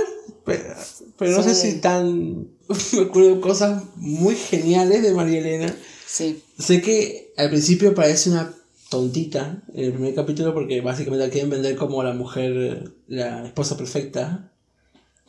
pero, 0.45 1.31
no 1.31 1.43
sé 1.43 1.55
si 1.55 1.79
tan. 1.79 2.47
Me 2.93 3.01
acuerdo 3.01 3.35
de 3.35 3.41
cosas 3.41 3.83
muy 3.95 4.35
geniales 4.35 5.03
de 5.03 5.13
María 5.13 5.39
Elena. 5.39 5.75
Sí. 6.05 6.43
Sé 6.57 6.81
que 6.81 7.33
al 7.37 7.49
principio 7.49 7.95
parece 7.95 8.29
una 8.29 8.53
tontita 8.89 9.63
en 9.73 9.85
el 9.85 9.93
primer 9.93 10.13
capítulo 10.13 10.53
porque 10.53 10.81
básicamente 10.81 11.25
la 11.25 11.31
quieren 11.31 11.49
vender 11.49 11.77
como 11.77 12.03
la 12.03 12.13
mujer, 12.13 12.91
la 13.07 13.45
esposa 13.45 13.77
perfecta 13.77 14.50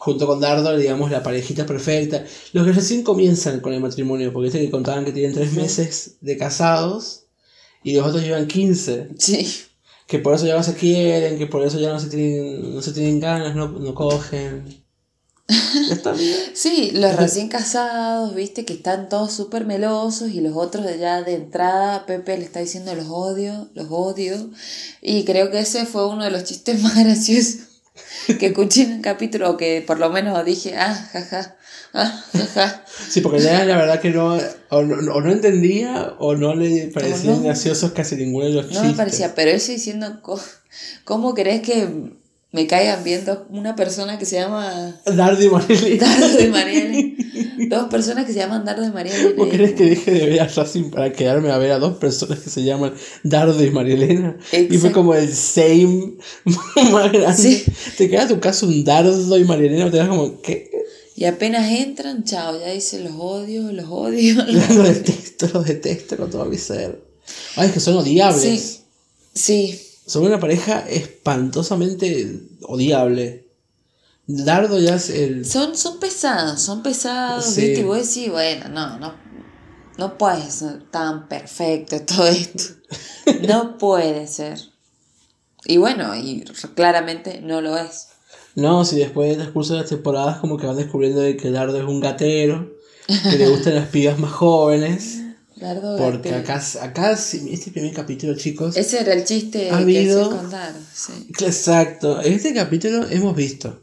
junto 0.02 0.26
con 0.26 0.40
Dardo, 0.40 0.76
digamos, 0.76 1.12
la 1.12 1.22
parejita 1.22 1.64
perfecta. 1.64 2.24
Los 2.52 2.66
que 2.66 2.72
recién 2.72 3.04
comienzan 3.04 3.60
con 3.60 3.72
el 3.72 3.78
matrimonio, 3.78 4.32
porque 4.32 4.48
este 4.48 4.58
que 4.58 4.68
contaban 4.68 5.04
que 5.04 5.12
tienen 5.12 5.32
tres 5.32 5.52
meses 5.52 6.16
de 6.20 6.36
casados 6.36 7.26
y 7.84 7.94
los 7.94 8.04
otros 8.04 8.24
llevan 8.24 8.48
15. 8.48 9.10
Sí. 9.16 9.48
Que 10.08 10.18
por 10.18 10.34
eso 10.34 10.44
ya 10.44 10.56
no 10.56 10.64
se 10.64 10.74
quieren, 10.74 11.38
que 11.38 11.46
por 11.46 11.64
eso 11.64 11.78
ya 11.78 11.92
no 11.92 12.00
se 12.00 12.08
tienen, 12.08 12.74
no 12.74 12.82
se 12.82 12.90
tienen 12.90 13.20
ganas, 13.20 13.54
no, 13.54 13.68
no 13.68 13.94
cogen. 13.94 14.84
Está 15.92 16.10
bien. 16.10 16.36
sí, 16.52 16.90
los 16.94 17.14
recién 17.14 17.48
casados, 17.48 18.34
viste, 18.34 18.64
que 18.64 18.72
están 18.72 19.08
todos 19.08 19.32
súper 19.32 19.66
melosos 19.66 20.30
y 20.30 20.40
los 20.40 20.56
otros 20.56 20.84
ya 20.98 21.22
de 21.22 21.34
entrada, 21.34 22.06
Pepe 22.06 22.38
le 22.38 22.44
está 22.44 22.58
diciendo 22.58 22.92
los 22.96 23.06
odio, 23.08 23.68
los 23.74 23.86
odio. 23.88 24.50
Y 25.00 25.22
creo 25.22 25.52
que 25.52 25.60
ese 25.60 25.86
fue 25.86 26.08
uno 26.08 26.24
de 26.24 26.32
los 26.32 26.42
chistes 26.42 26.82
más 26.82 26.96
graciosos 26.96 27.71
que 28.38 28.46
escuché 28.46 28.82
en 28.82 28.92
un 28.92 29.02
capítulo 29.02 29.56
que 29.56 29.82
por 29.86 29.98
lo 29.98 30.10
menos 30.10 30.44
dije, 30.44 30.76
ah, 30.76 30.94
jaja, 31.12 31.56
ah, 31.92 32.24
jaja. 32.32 32.84
Sí, 32.86 33.20
porque 33.20 33.40
ya 33.40 33.64
la 33.64 33.76
verdad 33.76 34.00
que 34.00 34.10
no 34.10 34.38
o, 34.70 34.82
no, 34.82 35.30
entendía 35.30 36.14
o 36.18 36.34
no 36.34 36.54
le 36.54 36.88
parecían 36.88 37.42
graciosos 37.42 37.92
casi 37.92 38.16
ninguno 38.16 38.46
de 38.46 38.52
los 38.52 38.64
chistes. 38.66 38.82
No 38.82 38.88
me 38.88 38.96
parecía, 38.96 39.34
pero 39.34 39.50
eso 39.50 39.72
diciendo, 39.72 40.20
¿cómo 41.04 41.34
querés 41.34 41.60
que 41.62 41.88
me 42.52 42.66
caigan 42.66 43.02
viendo 43.02 43.46
una 43.48 43.74
persona 43.74 44.18
que 44.18 44.26
se 44.26 44.36
llama... 44.36 45.00
Dardo 45.06 45.42
y 45.42 45.48
Marielena. 45.48 46.06
Dardo 46.20 46.40
y 46.40 46.48
Marielena. 46.48 47.14
dos 47.70 47.88
personas 47.88 48.26
que 48.26 48.34
se 48.34 48.40
llaman 48.40 48.66
Dardo 48.66 48.86
y 48.86 48.90
Marielena. 48.90 49.30
¿Vos 49.38 49.48
querés 49.48 49.72
que 49.72 49.84
deje 49.86 50.10
de 50.10 50.26
ver 50.26 50.40
a 50.42 50.48
Racing 50.48 50.90
para 50.90 51.10
quedarme 51.12 51.50
a 51.50 51.56
ver 51.56 51.72
a 51.72 51.78
dos 51.78 51.96
personas 51.96 52.40
que 52.40 52.50
se 52.50 52.62
llaman 52.62 52.92
Dardo 53.22 53.64
y 53.64 53.70
Marielena? 53.70 54.36
Y 54.52 54.76
fue 54.76 54.92
como 54.92 55.14
el 55.14 55.32
same 55.32 56.18
más 56.44 57.10
grande. 57.10 57.36
Sí. 57.36 57.64
Te 57.96 58.10
queda 58.10 58.28
tu 58.28 58.38
caso 58.38 58.66
un 58.66 58.84
Dardo 58.84 59.38
y 59.38 59.44
Marielena, 59.44 59.90
te 59.90 59.96
das 59.96 60.08
como, 60.08 60.42
¿qué? 60.42 60.70
Y 61.16 61.24
apenas 61.24 61.70
entran, 61.70 62.24
chao, 62.24 62.58
ya 62.60 62.70
dice 62.70 63.00
los 63.00 63.14
odio, 63.18 63.72
los 63.72 63.86
odio. 63.88 64.44
Los, 64.46 64.68
detesto, 64.68 65.48
los 65.54 65.66
detesto 65.66 66.18
con 66.18 66.30
todo 66.30 66.44
mi 66.44 66.58
ser. 66.58 67.02
Ay, 67.56 67.68
es 67.68 67.72
que 67.72 67.80
son 67.80 67.96
odiables. 67.96 68.42
Sí. 68.42 68.80
Sí. 69.34 69.91
Son 70.12 70.26
una 70.26 70.38
pareja 70.38 70.80
espantosamente 70.90 72.38
odiable. 72.64 73.48
Dardo 74.26 74.78
ya 74.78 74.96
es 74.96 75.08
el. 75.08 75.46
Son, 75.46 75.74
son 75.74 75.98
pesados, 76.00 76.60
son 76.60 76.82
pesados, 76.82 77.56
¿viste? 77.56 77.80
Y 77.80 77.82
vos 77.82 77.96
decís, 77.96 78.30
bueno, 78.30 78.68
no, 78.68 78.98
no, 78.98 79.14
no 79.96 80.18
puede 80.18 80.50
ser 80.50 80.82
tan 80.90 81.28
perfecto 81.28 82.02
todo 82.02 82.26
esto. 82.26 82.62
no 83.48 83.78
puede 83.78 84.26
ser. 84.26 84.60
Y 85.64 85.78
bueno, 85.78 86.14
y 86.14 86.44
claramente 86.74 87.40
no 87.40 87.62
lo 87.62 87.78
es. 87.78 88.08
No, 88.54 88.84
si 88.84 88.98
después 88.98 89.30
del 89.30 89.38
transcurso 89.38 89.72
de 89.72 89.80
las 89.80 89.88
temporadas 89.88 90.40
como 90.40 90.58
que 90.58 90.66
van 90.66 90.76
descubriendo 90.76 91.22
de 91.22 91.38
que 91.38 91.50
Dardo 91.50 91.78
es 91.78 91.84
un 91.84 92.00
gatero, 92.00 92.70
que 93.06 93.38
le 93.38 93.48
gustan 93.48 93.76
las 93.76 93.88
pibas 93.88 94.18
más 94.18 94.32
jóvenes. 94.32 95.20
Porque 95.98 96.34
acá, 96.34 96.62
acá, 96.80 97.12
este 97.12 97.70
primer 97.70 97.92
capítulo, 97.92 98.34
chicos. 98.36 98.76
Ese 98.76 99.00
era 99.00 99.12
el 99.14 99.24
chiste 99.24 99.70
Ha 99.70 99.76
que 99.78 99.82
habido- 99.82 100.24
hacía 100.26 100.36
contar. 100.40 100.74
Sí. 100.94 101.12
Exacto, 101.40 102.20
en 102.22 102.32
este 102.34 102.52
capítulo 102.54 103.06
hemos 103.10 103.34
visto 103.36 103.80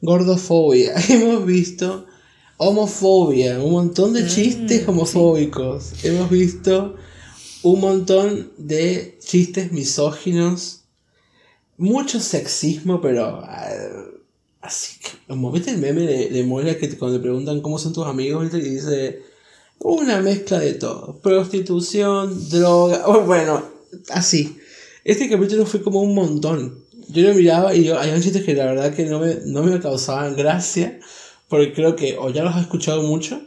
gordofobia, 0.00 0.94
hemos 1.08 1.46
visto 1.46 2.06
homofobia, 2.56 3.60
un 3.60 3.72
montón 3.72 4.12
de 4.12 4.26
chistes 4.26 4.86
homofóbicos, 4.88 6.04
hemos 6.04 6.30
visto 6.30 6.96
un 7.62 7.80
montón 7.80 8.50
de 8.58 9.18
chistes 9.24 9.72
misóginos, 9.72 10.82
mucho 11.76 12.20
sexismo, 12.20 13.00
pero 13.00 13.40
ah, 13.44 13.68
así 14.60 14.98
que, 15.00 15.08
como 15.28 15.50
viste 15.50 15.70
el 15.70 15.78
meme 15.78 16.02
de, 16.02 16.28
de 16.28 16.44
Mola 16.44 16.76
que 16.76 16.88
te- 16.88 16.98
cuando 16.98 17.18
le 17.18 17.22
preguntan 17.22 17.60
cómo 17.60 17.78
son 17.78 17.92
tus 17.92 18.06
amigos 18.06 18.52
y 18.54 18.60
dice 18.60 19.22
una 19.82 20.20
mezcla 20.20 20.58
de 20.58 20.74
todo, 20.74 21.18
prostitución, 21.22 22.48
droga, 22.48 23.06
o 23.06 23.22
bueno, 23.22 23.64
así. 24.10 24.56
Este 25.04 25.28
capítulo 25.28 25.66
fue 25.66 25.82
como 25.82 26.00
un 26.00 26.14
montón. 26.14 26.84
Yo 27.08 27.28
lo 27.28 27.34
miraba 27.34 27.74
y 27.74 27.84
yo, 27.84 27.98
hay 27.98 28.18
chistes 28.20 28.44
que 28.44 28.54
la 28.54 28.66
verdad 28.66 28.94
que 28.94 29.04
no 29.04 29.18
me, 29.18 29.36
no 29.44 29.62
me 29.62 29.80
causaban 29.80 30.36
gracia, 30.36 31.00
porque 31.48 31.72
creo 31.72 31.96
que 31.96 32.16
o 32.16 32.30
ya 32.30 32.44
los 32.44 32.54
has 32.54 32.62
escuchado 32.62 33.02
mucho, 33.02 33.40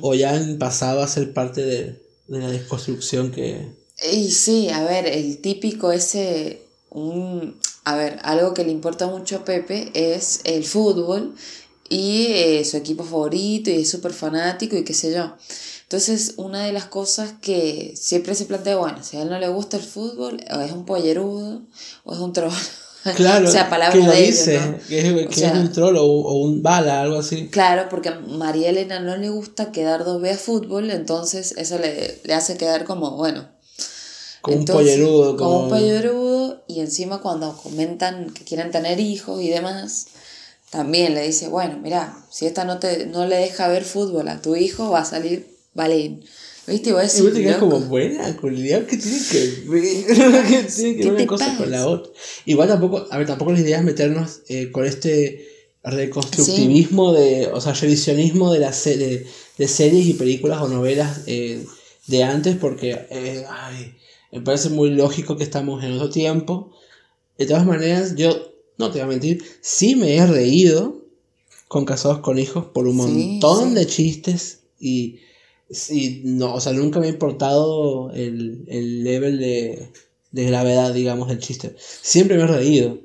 o 0.00 0.14
ya 0.14 0.34
han 0.34 0.58
pasado 0.58 1.02
a 1.02 1.08
ser 1.08 1.32
parte 1.32 1.64
de, 1.64 2.02
de 2.26 2.38
la 2.38 2.50
desconstrucción 2.50 3.30
que... 3.30 3.68
Y 4.12 4.30
sí, 4.30 4.68
a 4.70 4.84
ver, 4.84 5.06
el 5.06 5.38
típico 5.38 5.92
ese, 5.92 6.62
un, 6.90 7.58
a 7.84 7.96
ver, 7.96 8.18
algo 8.22 8.54
que 8.54 8.64
le 8.64 8.72
importa 8.72 9.06
mucho 9.06 9.36
a 9.36 9.44
Pepe 9.44 9.90
es 9.94 10.40
el 10.44 10.64
fútbol 10.64 11.34
y 11.88 12.26
eh, 12.30 12.64
su 12.64 12.76
equipo 12.76 13.04
favorito 13.04 13.70
y 13.70 13.82
es 13.82 13.90
súper 13.90 14.12
fanático 14.12 14.76
y 14.76 14.84
qué 14.84 14.94
sé 14.94 15.12
yo. 15.12 15.34
Entonces, 15.82 16.34
una 16.36 16.64
de 16.64 16.72
las 16.72 16.84
cosas 16.84 17.32
que 17.40 17.94
siempre 17.96 18.34
se 18.34 18.44
plantea, 18.44 18.76
bueno, 18.76 19.02
si 19.02 19.16
a 19.16 19.22
él 19.22 19.30
no 19.30 19.38
le 19.38 19.48
gusta 19.48 19.78
el 19.78 19.82
fútbol, 19.82 20.38
o 20.54 20.60
es 20.60 20.70
un 20.72 20.84
pollerudo, 20.84 21.62
o 22.04 22.12
es 22.12 22.18
un 22.20 22.32
troll. 22.32 22.52
Claro, 23.16 23.48
o 23.48 23.50
sea, 23.50 23.70
palabras 23.70 23.96
que 23.98 24.04
lo 24.04 24.10
de 24.12 24.24
ellos, 24.24 24.36
dice, 24.36 24.60
¿no? 24.60 24.76
que, 24.86 24.98
es, 24.98 25.26
O 25.26 25.28
que 25.30 25.34
sea- 25.36 25.52
es 25.52 25.58
un 25.58 25.72
troll 25.72 25.96
o, 25.96 26.02
o 26.04 26.34
un 26.42 26.62
bala, 26.62 27.00
algo 27.00 27.18
así. 27.20 27.46
Claro, 27.48 27.88
porque 27.88 28.10
a 28.10 28.18
María 28.20 28.68
Elena 28.68 29.00
no 29.00 29.16
le 29.16 29.30
gusta 29.30 29.72
que 29.72 29.82
Dardo 29.84 30.18
vea 30.20 30.36
fútbol, 30.36 30.90
entonces 30.90 31.54
eso 31.56 31.78
le, 31.78 32.20
le 32.24 32.34
hace 32.34 32.58
quedar 32.58 32.84
como, 32.84 33.12
bueno, 33.16 33.48
Como 34.42 34.58
un 34.58 34.64
pollerudo. 34.66 35.36
Como 35.36 35.50
Como 35.50 35.62
un 35.64 35.68
pollerudo, 35.70 36.62
y 36.66 36.80
encima 36.80 37.20
cuando 37.22 37.56
comentan 37.56 38.30
que 38.34 38.44
quieren 38.44 38.70
tener 38.72 39.00
hijos 39.00 39.40
y 39.40 39.48
demás, 39.48 40.08
también 40.70 41.14
le 41.14 41.26
dice, 41.26 41.48
bueno, 41.48 41.78
mira, 41.82 42.26
si 42.30 42.46
esta 42.46 42.64
no, 42.64 42.78
te, 42.78 43.06
no 43.06 43.26
le 43.26 43.36
deja 43.36 43.68
ver 43.68 43.84
fútbol 43.84 44.28
a 44.28 44.42
tu 44.42 44.56
hijo, 44.56 44.90
va 44.90 45.00
a 45.00 45.04
salir 45.04 45.46
Balín. 45.74 46.24
¿Viste? 46.66 46.90
Y 46.90 46.92
vos 46.92 47.02
Y 47.02 47.06
decís, 47.06 47.22
vos 47.24 47.32
te 47.32 47.40
quedas 47.42 47.60
"Loco". 47.60 47.70
como 47.76 47.86
buena, 47.86 48.36
culiao, 48.36 48.86
¿qué 48.86 48.96
tiene 48.98 49.18
que 49.30 49.62
ver? 49.68 49.82
¿Qué 50.48 50.62
tiene 50.64 50.96
que 50.96 51.00
¿Qué 51.02 51.10
ver 51.10 51.12
una 51.12 51.26
cosa 51.26 51.46
pasa? 51.46 51.56
con 51.58 51.70
la 51.70 51.86
otra? 51.88 52.12
Igual 52.44 52.68
tampoco, 52.68 53.06
a 53.10 53.16
ver, 53.18 53.26
tampoco 53.26 53.52
la 53.52 53.60
idea 53.60 53.78
es 53.78 53.84
meternos 53.84 54.40
eh, 54.48 54.70
con 54.70 54.84
este 54.84 55.46
reconstructivismo 55.82 57.12
de, 57.14 57.46
o 57.52 57.60
sea, 57.60 57.72
revisionismo 57.72 58.52
de 58.52 58.58
las 58.58 58.84
de, 58.84 59.26
de 59.56 59.68
series 59.68 60.06
y 60.06 60.14
películas 60.14 60.60
o 60.60 60.68
novelas 60.68 61.22
eh, 61.26 61.64
de 62.06 62.22
antes, 62.24 62.56
porque 62.56 63.06
eh, 63.10 63.44
ay, 63.48 63.94
me 64.32 64.40
parece 64.42 64.68
muy 64.68 64.90
lógico 64.90 65.36
que 65.36 65.44
estamos 65.44 65.82
en 65.84 65.92
otro 65.92 66.10
tiempo. 66.10 66.72
De 67.38 67.46
todas 67.46 67.64
maneras, 67.64 68.14
yo 68.16 68.52
no 68.78 68.90
te 68.90 68.98
voy 68.98 69.02
a 69.02 69.06
mentir, 69.06 69.44
sí 69.60 69.94
me 69.96 70.16
he 70.16 70.26
reído 70.26 71.02
con 71.68 71.84
Casados 71.84 72.20
con 72.20 72.38
Hijos 72.38 72.64
por 72.66 72.86
un 72.88 72.94
Sí, 72.94 73.38
montón 73.40 73.68
sí. 73.70 73.74
de 73.74 73.86
chistes 73.86 74.60
y, 74.80 75.18
y 75.90 76.22
no, 76.24 76.54
o 76.54 76.60
sea, 76.60 76.72
nunca 76.72 76.98
me 77.00 77.06
ha 77.08 77.10
importado 77.10 78.10
el, 78.12 78.64
el 78.68 79.04
level 79.04 79.38
de, 79.38 79.90
de 80.32 80.44
gravedad, 80.44 80.94
digamos, 80.94 81.28
del 81.28 81.40
chiste. 81.40 81.76
Siempre 82.02 82.36
me 82.38 82.44
he 82.44 82.46
reído. 82.46 82.98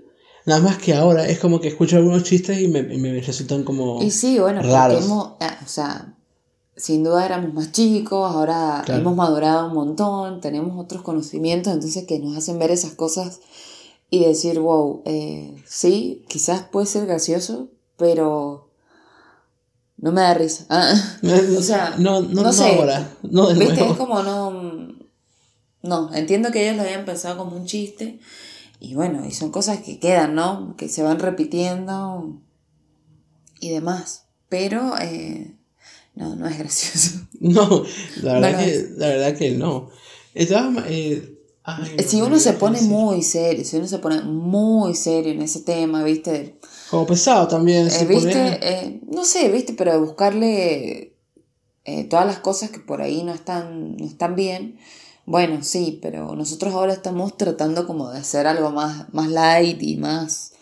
Nada 0.46 0.62
más 0.62 0.78
que 0.78 0.94
ahora 0.94 1.28
es 1.28 1.40
como 1.40 1.60
que 1.62 1.70
escucho 1.70 1.96
algunos 1.98 2.24
chistes 2.24 2.60
y 2.62 2.68
me, 2.68 2.84
me 2.84 3.20
resultan 3.22 3.64
como... 3.64 4.02
Y 4.04 4.12
sí, 4.12 4.40
bueno, 4.40 4.62
raros. 4.62 5.04
hemos, 5.06 5.34
ah, 5.40 5.58
o 5.66 5.68
sea, 5.68 6.16
sin 6.76 7.04
duda 7.04 7.26
éramos 7.26 7.54
más 7.54 7.72
chicos, 7.72 8.30
ahora 8.34 8.82
Claro. 8.86 9.02
hemos 9.02 9.16
madurado 9.16 9.68
un 9.68 9.74
montón, 9.74 10.42
tenemos 10.42 10.78
otros 10.84 11.02
conocimientos, 11.02 11.74
entonces 11.74 12.06
que 12.06 12.20
nos 12.20 12.36
hacen 12.38 12.60
ver 12.60 12.72
esas 12.72 12.92
cosas 12.94 13.40
y 14.14 14.20
decir, 14.24 14.60
wow, 14.60 15.02
eh, 15.06 15.56
sí, 15.66 16.24
quizás 16.30 16.62
puede 16.62 16.86
ser 16.86 17.08
gracioso, 17.08 17.72
pero 17.98 18.70
no 19.98 20.12
me 20.12 20.22
da 20.22 20.36
risa. 20.36 20.68
Ah, 20.70 20.94
o 21.58 21.62
sea, 21.64 21.96
no, 21.98 22.22
no, 22.22 22.30
no 22.30 22.44
no 22.44 22.54
sé. 22.54 22.78
ahora, 22.78 23.10
no 23.24 23.48
¿Viste? 23.48 23.74
nuevo. 23.74 23.92
Es 23.92 23.98
como 23.98 24.22
no... 24.22 24.94
No, 25.82 26.14
entiendo 26.14 26.52
que 26.52 26.64
ellos 26.64 26.78
lo 26.78 26.84
habían 26.84 27.06
pensado 27.06 27.40
como 27.40 27.56
un 27.56 27.66
chiste 27.66 28.20
y 28.80 28.94
bueno, 28.94 29.26
y 29.26 29.32
son 29.32 29.50
cosas 29.50 29.80
que 29.80 29.98
quedan, 29.98 30.36
¿no? 30.36 30.76
Que 30.78 30.90
se 30.90 31.02
van 31.02 31.18
repitiendo 31.18 32.40
y 33.60 33.70
demás. 33.70 34.26
Pero 34.48 34.94
eh, 35.02 35.56
no, 36.14 36.36
no 36.36 36.48
es 36.48 36.60
gracioso. 36.60 37.18
No, 37.40 37.84
la 38.22 38.34
verdad, 38.34 38.52
No 38.52 38.58
que, 38.60 38.90
la 38.96 39.08
verdad 39.08 39.38
que 39.40 39.52
no. 39.54 39.90
Eh, 40.36 41.33
ay, 41.64 41.98
si 42.06 42.18
no, 42.18 42.26
uno 42.26 42.36
no 42.36 42.42
se 42.42 42.54
pone 42.54 42.82
muy 42.82 43.22
serio, 43.22 43.64
si 43.66 43.78
uno 43.78 43.88
se 43.88 44.00
pone 44.00 44.22
muy 44.22 44.96
serio 44.96 45.32
en 45.32 45.42
ese 45.42 45.62
tema, 45.62 46.04
¿viste? 46.04 46.60
Como 46.90 47.06
pesado 47.06 47.48
también. 47.48 47.88
Eh, 47.88 48.06
¿Viste? 48.06 48.60
Eh, 48.62 49.02
no 49.08 49.24
sé, 49.26 49.50
¿viste? 49.50 49.74
Pero 49.74 50.00
buscarle 50.00 51.14
eh, 51.86 52.04
todas 52.06 52.26
las 52.26 52.40
cosas 52.40 52.70
que 52.70 52.80
por 52.80 53.02
ahí 53.02 53.24
no 53.24 53.34
están, 53.34 53.98
no 53.98 54.06
están 54.06 54.36
bien. 54.36 54.78
Bueno, 55.26 55.64
sí, 55.64 56.00
pero 56.02 56.36
nosotros 56.36 56.74
ahora 56.74 56.94
estamos 56.94 57.38
tratando 57.38 57.88
como 57.88 58.12
de 58.12 58.20
hacer 58.20 58.46
algo 58.46 58.72
más, 58.72 59.14
más 59.14 59.30
light 59.30 59.82
y 59.82 59.96
más 59.96 60.54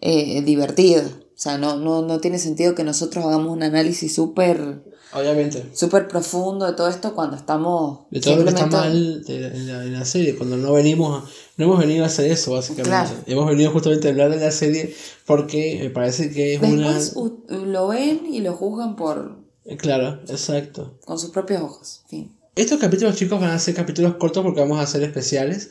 eh, 0.00 0.42
divertido. 0.42 1.02
O 1.02 1.38
sea, 1.38 1.58
no, 1.58 1.76
no, 1.76 2.02
no 2.02 2.18
tiene 2.18 2.38
sentido 2.38 2.74
que 2.74 2.84
nosotros 2.84 3.24
hagamos 3.24 3.52
un 3.52 3.62
análisis 3.62 4.14
súper 4.14 4.82
Obviamente. 5.12 5.70
súper 5.72 6.08
profundo 6.08 6.66
de 6.66 6.72
todo 6.74 6.88
esto 6.88 7.14
cuando 7.14 7.36
estamos 7.36 8.00
De 8.10 8.20
todo 8.20 8.36
lo 8.36 8.44
que 8.44 8.50
está 8.50 8.66
mal 8.66 9.22
de 9.24 9.46
en, 9.46 9.66
la, 9.66 9.84
en 9.84 9.92
la 9.92 10.04
serie, 10.04 10.36
cuando 10.36 10.56
no 10.56 10.72
venimos, 10.72 11.22
a- 11.24 11.28
no 11.56 11.64
hemos 11.64 11.78
venido 11.78 12.04
a 12.04 12.08
hacer 12.08 12.30
eso, 12.30 12.52
básicamente. 12.52 12.90
Claro. 12.90 13.10
Hemos 13.26 13.46
venido 13.46 13.70
justamente 13.70 14.08
a 14.08 14.10
hablar 14.10 14.30
de 14.30 14.36
la 14.44 14.50
serie 14.50 14.94
porque 15.24 15.78
me 15.82 15.90
parece 15.90 16.30
que 16.30 16.54
es 16.54 16.60
Después 16.60 17.12
una... 17.16 17.58
lo 17.66 17.88
ven 17.88 18.26
y 18.30 18.40
lo 18.40 18.52
juzgan 18.54 18.96
por 18.96 19.38
Eh, 19.64 19.76
Claro, 19.76 20.20
exacto. 20.28 20.98
con 21.04 21.18
sus 21.18 21.30
propios 21.30 21.62
ojos. 21.62 22.02
Fin. 22.08 22.36
Estos 22.54 22.78
capítulos, 22.78 23.16
chicos, 23.16 23.40
van 23.40 23.50
a 23.50 23.58
ser 23.58 23.74
capítulos 23.74 24.16
cortos 24.16 24.42
porque 24.42 24.60
vamos 24.60 24.78
a 24.78 24.82
hacer 24.82 25.02
especiales 25.02 25.70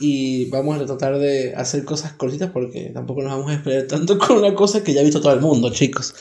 y 0.00 0.50
vamos 0.50 0.80
a 0.80 0.84
tratar 0.86 1.18
de 1.18 1.54
hacer 1.54 1.84
cosas 1.84 2.12
cortitas 2.14 2.50
porque 2.50 2.90
tampoco 2.92 3.22
nos 3.22 3.30
vamos 3.32 3.50
a 3.50 3.54
esperar 3.54 3.86
tanto 3.86 4.18
con 4.26 4.38
una 4.38 4.54
cosa 4.54 4.82
que 4.82 4.92
ya 4.92 5.00
ha 5.00 5.04
visto 5.04 5.20
todo 5.20 5.32
el 5.32 5.40
mundo, 5.40 5.70
chicos. 5.70 6.14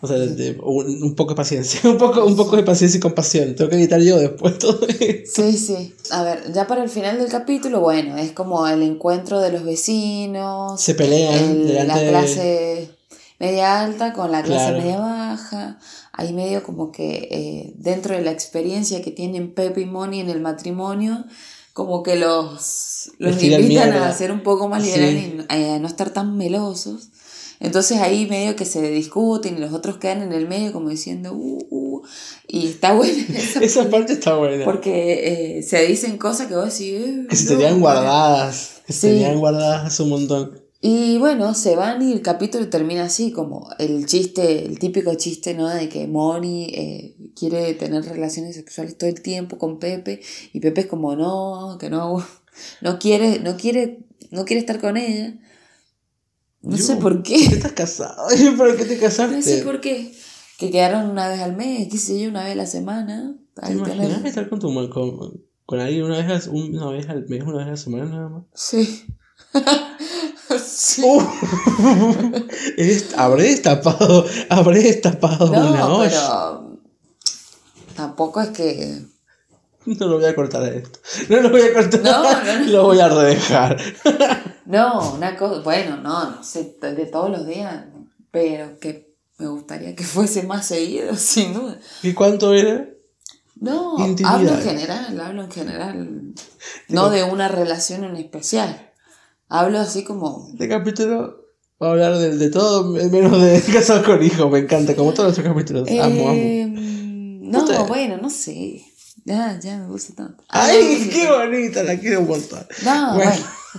O 0.00 0.06
sea, 0.06 0.16
de- 0.16 0.58
un, 0.62 1.02
un 1.02 1.14
poco 1.16 1.30
de 1.32 1.36
paciencia, 1.36 1.80
un 1.90 1.98
poco, 1.98 2.24
un 2.24 2.36
poco 2.36 2.56
de 2.56 2.62
paciencia 2.62 2.98
y 2.98 3.00
compasión. 3.00 3.54
Tengo 3.56 3.70
que 3.70 3.76
editar 3.76 4.00
yo 4.00 4.16
después 4.18 4.58
todo 4.58 4.78
esto. 4.86 5.42
Sí, 5.42 5.56
sí. 5.58 5.94
A 6.10 6.22
ver, 6.22 6.52
ya 6.52 6.66
para 6.66 6.82
el 6.84 6.88
final 6.88 7.18
del 7.18 7.28
capítulo, 7.28 7.80
bueno, 7.80 8.16
es 8.16 8.32
como 8.32 8.66
el 8.68 8.82
encuentro 8.82 9.40
de 9.40 9.50
los 9.52 9.64
vecinos. 9.64 10.80
Se 10.80 10.94
pelean 10.94 11.34
el- 11.34 11.86
la 11.88 11.98
de- 11.98 12.08
clase 12.10 12.90
media 13.40 13.80
alta 13.80 14.12
con 14.12 14.30
la 14.32 14.42
clase 14.42 14.68
Claro. 14.70 14.78
media 14.78 14.98
baja. 15.00 15.78
Hay 16.12 16.32
medio 16.32 16.62
como 16.64 16.90
que 16.90 17.28
eh, 17.30 17.72
dentro 17.76 18.14
de 18.16 18.22
la 18.22 18.32
experiencia 18.32 19.02
que 19.02 19.10
tienen 19.12 19.52
Pepe 19.54 19.80
y 19.82 19.86
Moni 19.86 20.20
en 20.20 20.30
el 20.30 20.40
matrimonio, 20.40 21.24
como 21.72 22.02
que 22.02 22.16
los, 22.16 23.12
los 23.18 23.40
invitan 23.42 23.68
mierda. 23.68 24.08
a 24.08 24.12
ser 24.12 24.32
un 24.32 24.42
poco 24.42 24.68
más 24.68 24.82
Sí. 24.82 24.90
liberales 24.90 25.24
y 25.48 25.52
eh, 25.54 25.70
a 25.74 25.78
no 25.78 25.86
estar 25.86 26.10
tan 26.10 26.36
melosos. 26.36 27.10
Entonces 27.60 27.98
ahí 27.98 28.26
medio 28.26 28.54
que 28.56 28.64
se 28.64 28.88
discuten 28.90 29.56
y 29.56 29.60
los 29.60 29.72
otros 29.72 29.96
quedan 29.98 30.22
en 30.22 30.32
el 30.32 30.46
medio 30.48 30.72
como 30.72 30.90
diciendo, 30.90 31.32
uh, 31.34 31.66
uh, 31.70 32.02
y 32.46 32.66
está 32.68 32.92
buena 32.94 33.12
esa 33.36 33.60
Esa 33.60 33.90
parte 33.90 34.12
está 34.12 34.36
buena. 34.36 34.64
porque 34.64 35.58
eh, 35.58 35.62
se 35.62 35.84
dicen 35.86 36.18
cosas 36.18 36.46
que 36.46 36.54
vos 36.54 36.64
decís. 36.66 36.94
"Eh, 36.94 37.26
Que 37.28 37.36
se 37.36 37.48
tenían 37.48 37.80
bueno". 37.80 38.00
guardadas. 38.00 38.82
Que 38.86 38.92
se 38.92 39.00
Sí. 39.00 39.06
tenían 39.14 39.38
guardadas 39.38 39.86
hace 39.86 40.02
un 40.04 40.08
montón. 40.10 40.60
Y 40.80 41.18
bueno, 41.18 41.54
se 41.54 41.74
van 41.74 42.00
y 42.08 42.12
el 42.12 42.22
capítulo 42.22 42.68
termina 42.68 43.02
así, 43.06 43.32
como 43.32 43.68
el 43.80 44.06
chiste, 44.06 44.64
el 44.64 44.78
típico 44.78 45.12
chiste, 45.16 45.52
¿no? 45.54 45.66
De 45.68 45.88
que 45.88 46.06
Moni 46.06 46.66
eh, 46.72 47.16
quiere 47.34 47.74
tener 47.74 48.04
relaciones 48.04 48.54
sexuales 48.54 48.96
todo 48.96 49.10
el 49.10 49.20
tiempo 49.20 49.58
con 49.58 49.80
Pepe 49.80 50.20
y 50.52 50.60
Pepe 50.60 50.82
es 50.82 50.86
como 50.86 51.16
no, 51.16 51.78
que 51.80 51.90
no, 51.90 52.24
no 52.80 52.98
quiere, 53.00 53.40
no 53.40 53.56
quiere, 53.56 53.98
no 54.30 54.44
quiere 54.44 54.60
estar 54.60 54.80
con 54.80 54.96
ella. 54.96 55.34
No 56.60 56.76
Yo, 56.76 56.82
sé 56.84 56.96
por 56.96 57.14
¿Por 57.14 57.22
qué 57.22 57.34
qué. 57.48 57.54
estás 57.56 57.72
casado? 57.72 58.28
¿Por 58.56 58.76
qué 58.76 58.84
te 58.84 58.98
casaste? 58.98 59.36
No 59.36 59.42
sé 59.42 59.62
por 59.62 59.80
qué. 59.80 60.12
Que 60.58 60.70
quedaron 60.70 61.08
una 61.10 61.28
vez 61.28 61.40
al 61.40 61.56
mes, 61.56 61.88
qué 61.90 61.98
sé 61.98 62.20
yo, 62.20 62.28
una 62.30 62.42
vez 62.42 62.52
a 62.52 62.56
la 62.56 62.66
semana. 62.66 63.36
¿Te 63.64 63.72
imaginas 63.72 64.24
estar 64.24 64.48
con 64.48 64.58
tu 64.58 64.72
con, 64.90 65.42
con 65.64 65.80
alguien 65.80 66.04
una 66.04 66.18
vez, 66.18 66.46
al, 66.48 66.54
una 66.54 66.90
vez 66.90 67.08
al 67.08 67.28
mes, 67.28 67.42
una 67.44 67.58
vez 67.58 67.66
a 67.66 67.70
la 67.70 67.76
semana 67.76 68.04
nada 68.06 68.28
más? 68.28 68.42
Sí. 68.54 69.04
Sí. 70.64 71.02
Uh, 71.04 71.20
habré 73.16 73.42
destapado, 73.44 74.24
habré 74.48 74.82
destapado 74.82 75.50
una 75.50 75.60
No, 75.78 75.96
olla. 75.98 76.08
pero 76.10 76.80
tampoco 77.94 78.40
es 78.40 78.48
que 78.50 79.02
No 79.84 80.06
lo 80.06 80.16
voy 80.16 80.24
a 80.24 80.34
cortar 80.34 80.62
a 80.62 80.68
esto. 80.68 80.98
No 81.28 81.40
lo 81.42 81.50
voy 81.50 81.60
a 81.60 81.72
cortar. 81.74 82.00
No, 82.02 82.22
no, 82.22 82.58
no. 82.60 82.66
Lo 82.70 82.82
voy 82.84 83.00
a 83.00 83.08
redejar. 83.08 83.78
No, 84.68 85.14
una 85.14 85.36
cosa, 85.36 85.60
bueno, 85.62 85.96
no, 85.96 86.30
no 86.30 86.44
sé, 86.44 86.76
de 86.80 87.06
todos 87.06 87.30
los 87.30 87.46
días, 87.46 87.84
pero 88.30 88.78
que 88.78 89.14
me 89.38 89.46
gustaría 89.48 89.94
que 89.96 90.04
fuese 90.04 90.42
más 90.44 90.66
seguido, 90.66 91.14
sin 91.16 91.54
duda. 91.54 91.78
¿Y 92.02 92.12
cuánto 92.12 92.54
era? 92.54 92.88
No, 93.60 93.96
Intimidad. 93.98 94.34
hablo 94.36 94.50
en 94.54 94.62
general, 94.62 95.20
hablo 95.20 95.42
en 95.44 95.50
general, 95.50 96.34
no 96.88 97.10
de 97.10 97.24
una 97.24 97.48
relación 97.48 98.04
en 98.04 98.16
especial. 98.16 98.92
Hablo 99.48 99.80
así 99.80 100.04
como 100.04 100.46
Este 100.52 100.68
capítulo 100.68 101.44
va 101.82 101.88
a 101.88 101.90
hablar 101.92 102.18
de, 102.18 102.36
de 102.36 102.50
todo 102.50 102.84
menos 103.10 103.40
de 103.42 103.60
casados 103.72 104.04
con 104.06 104.22
hijos. 104.22 104.48
Me 104.50 104.58
encanta, 104.60 104.94
como 104.94 105.12
todos 105.14 105.36
los 105.36 105.46
capítulos. 105.46 105.88
amo, 105.90 106.02
amo. 106.28 106.32
Eh, 106.34 106.66
No, 106.70 107.64
Usted- 107.64 107.86
bueno, 107.88 108.18
no 108.18 108.28
sé. 108.30 108.84
Ya, 109.24 109.58
ya 109.58 109.78
me 109.78 109.88
gusta 109.88 110.14
tanto. 110.14 110.44
¡Ay, 110.50 111.08
qué 111.12 111.28
bonita! 111.30 111.82
La 111.82 111.98
quiero 111.98 112.20
un 112.20 112.28
montón. 112.28 112.64
No, 112.84 113.14
Bueno. 113.16 113.32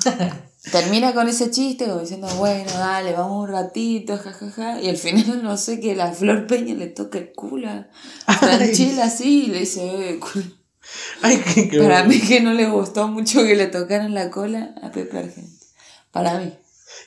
bueno. 0.05 0.33
Termina 0.71 1.13
con 1.13 1.27
ese 1.29 1.51
chiste, 1.51 1.85
como 1.85 2.01
diciendo, 2.01 2.27
bueno, 2.37 2.69
dale, 2.73 3.13
vamos 3.13 3.47
un 3.47 3.53
ratito, 3.53 4.17
jajaja. 4.17 4.81
Y 4.81 4.89
al 4.89 4.97
final, 4.97 5.41
no 5.43 5.55
sé, 5.57 5.79
que 5.79 5.95
la 5.95 6.11
Flor 6.11 6.47
Peña 6.47 6.75
le 6.75 6.87
toca 6.87 7.17
el 7.17 7.31
culo 7.31 7.69
a 7.69 7.87
Franchella 8.39 9.05
así 9.05 9.45
y 9.45 9.47
le 9.47 9.59
dice, 9.61 10.09
eh, 10.11 10.19
culo. 10.19 10.45
¡Ay, 11.21 11.41
qué, 11.53 11.69
qué 11.69 11.77
Para 11.77 12.03
bonito. 12.03 12.21
mí 12.21 12.27
que 12.27 12.41
no 12.41 12.53
le 12.53 12.69
gustó 12.69 13.07
mucho 13.07 13.43
que 13.43 13.55
le 13.55 13.67
tocaran 13.67 14.13
la 14.13 14.29
cola 14.31 14.75
a 14.81 14.91
Pepe 14.91 15.17
Argento. 15.17 15.65
Para 16.11 16.39
mí. 16.39 16.51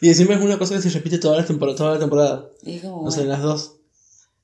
Y 0.01 0.09
encima 0.09 0.35
es 0.35 0.41
una 0.41 0.59
cosa 0.59 0.77
que 0.77 0.83
se 0.83 0.91
repite 0.91 1.19
toda 1.19 1.39
la 1.39 1.45
temporada. 1.47 1.77
Toda 1.77 1.95
la 1.95 2.01
temporada. 2.01 2.49
Y 2.63 2.77
es 2.77 2.83
como, 2.83 3.03
O 3.03 3.11
sea, 3.11 3.23
en 3.23 3.29
bueno, 3.29 3.43
las 3.43 3.43
dos. 3.43 3.77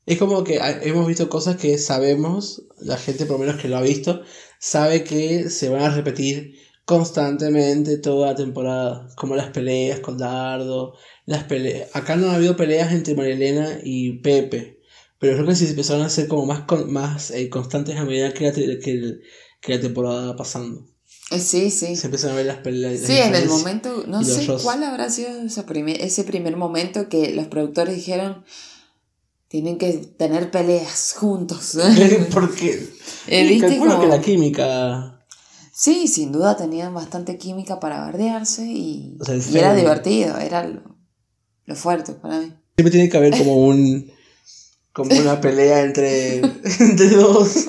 Es 0.07 0.19
como 0.19 0.43
que 0.43 0.59
hemos 0.83 1.07
visto 1.07 1.29
cosas 1.29 1.57
que 1.57 1.79
sabemos, 1.79 2.63
la 2.79 2.97
gente 2.97 3.27
por 3.27 3.39
lo 3.39 3.45
menos 3.45 3.61
que 3.61 3.69
lo 3.69 3.77
ha 3.77 3.83
visto, 3.83 4.23
sabe 4.59 5.05
que 5.05 5.51
se 5.51 5.69
van 5.69 5.83
a 5.83 5.91
repetir 5.95 6.55
constantemente 6.89 7.99
toda 7.99 8.29
la 8.29 8.35
temporada. 8.35 9.09
Como 9.15 9.37
las 9.37 9.51
peleas 9.51 10.01
con 10.01 10.17
Dardo, 10.17 10.95
las 11.27 11.45
peleas... 11.45 11.91
Acá 11.95 12.17
no 12.17 12.31
ha 12.31 12.37
habido 12.37 12.57
peleas 12.57 12.93
entre 12.93 13.15
Marielena 13.15 13.79
y 13.85 14.21
Pepe, 14.21 14.81
pero 15.19 15.35
creo 15.35 15.47
que 15.47 15.55
sí 15.55 15.67
empezaron 15.67 16.03
a 16.07 16.09
ser 16.09 16.29
como 16.29 16.47
más, 16.47 16.63
con- 16.63 16.91
más 16.91 17.31
eh, 17.31 17.51
constantes 17.51 17.95
a 17.97 18.07
medida 18.07 18.33
que 18.33 18.47
la, 18.47 18.53
que, 18.55 19.19
que 19.61 19.75
la 19.75 19.81
temporada 19.83 20.29
va 20.29 20.37
pasando. 20.37 20.87
eh, 21.31 21.39
sí, 21.39 21.71
sí. 21.71 21.95
Se 21.95 22.07
empiezan 22.07 22.31
a 22.31 22.37
ver 22.37 22.47
las 22.47 22.57
peleas. 22.59 23.01
Sí, 23.01 23.19
en 23.19 23.35
el 23.35 23.49
momento, 23.49 24.05
no 24.07 24.25
sé 24.25 24.47
cuál 24.63 24.83
habrá 24.83 25.11
sido 25.11 25.29
ese 25.43 25.65
primer, 25.65 26.01
ese 26.01 26.25
primer 26.25 26.57
momento 26.57 27.11
que 27.11 27.35
los 27.35 27.49
productores 27.49 27.97
dijeron, 27.97 28.45
tienen 29.49 29.77
que 29.77 29.93
tener 30.17 30.51
peleas 30.51 31.15
juntos. 31.19 31.77
Porque... 32.33 32.89
Eh, 33.31 33.47
¿viste 33.47 33.69
calculo 33.69 33.91
como- 33.97 34.03
que 34.05 34.09
la 34.09 34.23
química... 34.23 35.15
Sí, 35.81 36.09
sin 36.09 36.33
duda 36.33 36.57
tenían 36.57 36.93
bastante 36.93 37.39
química 37.39 37.79
para 37.79 38.01
bardearse 38.01 38.65
y, 38.67 39.17
O 39.21 39.25
sea, 39.25 39.37
el 39.37 39.43
y 39.49 39.59
era 39.59 39.77
divertido, 39.77 40.37
era 40.37 40.67
lo, 40.67 40.83
lo 41.67 41.77
fuerte 41.77 42.15
para 42.15 42.41
mí. 42.41 42.53
Siempre 42.77 42.91
tiene 42.91 43.09
que 43.09 43.17
haber 43.17 43.39
como 43.39 43.65
un. 43.65 44.11
como 44.93 45.15
una 45.15 45.41
pelea 45.41 45.83
entre. 45.85 46.39
entre 46.81 47.11
dos. 47.11 47.67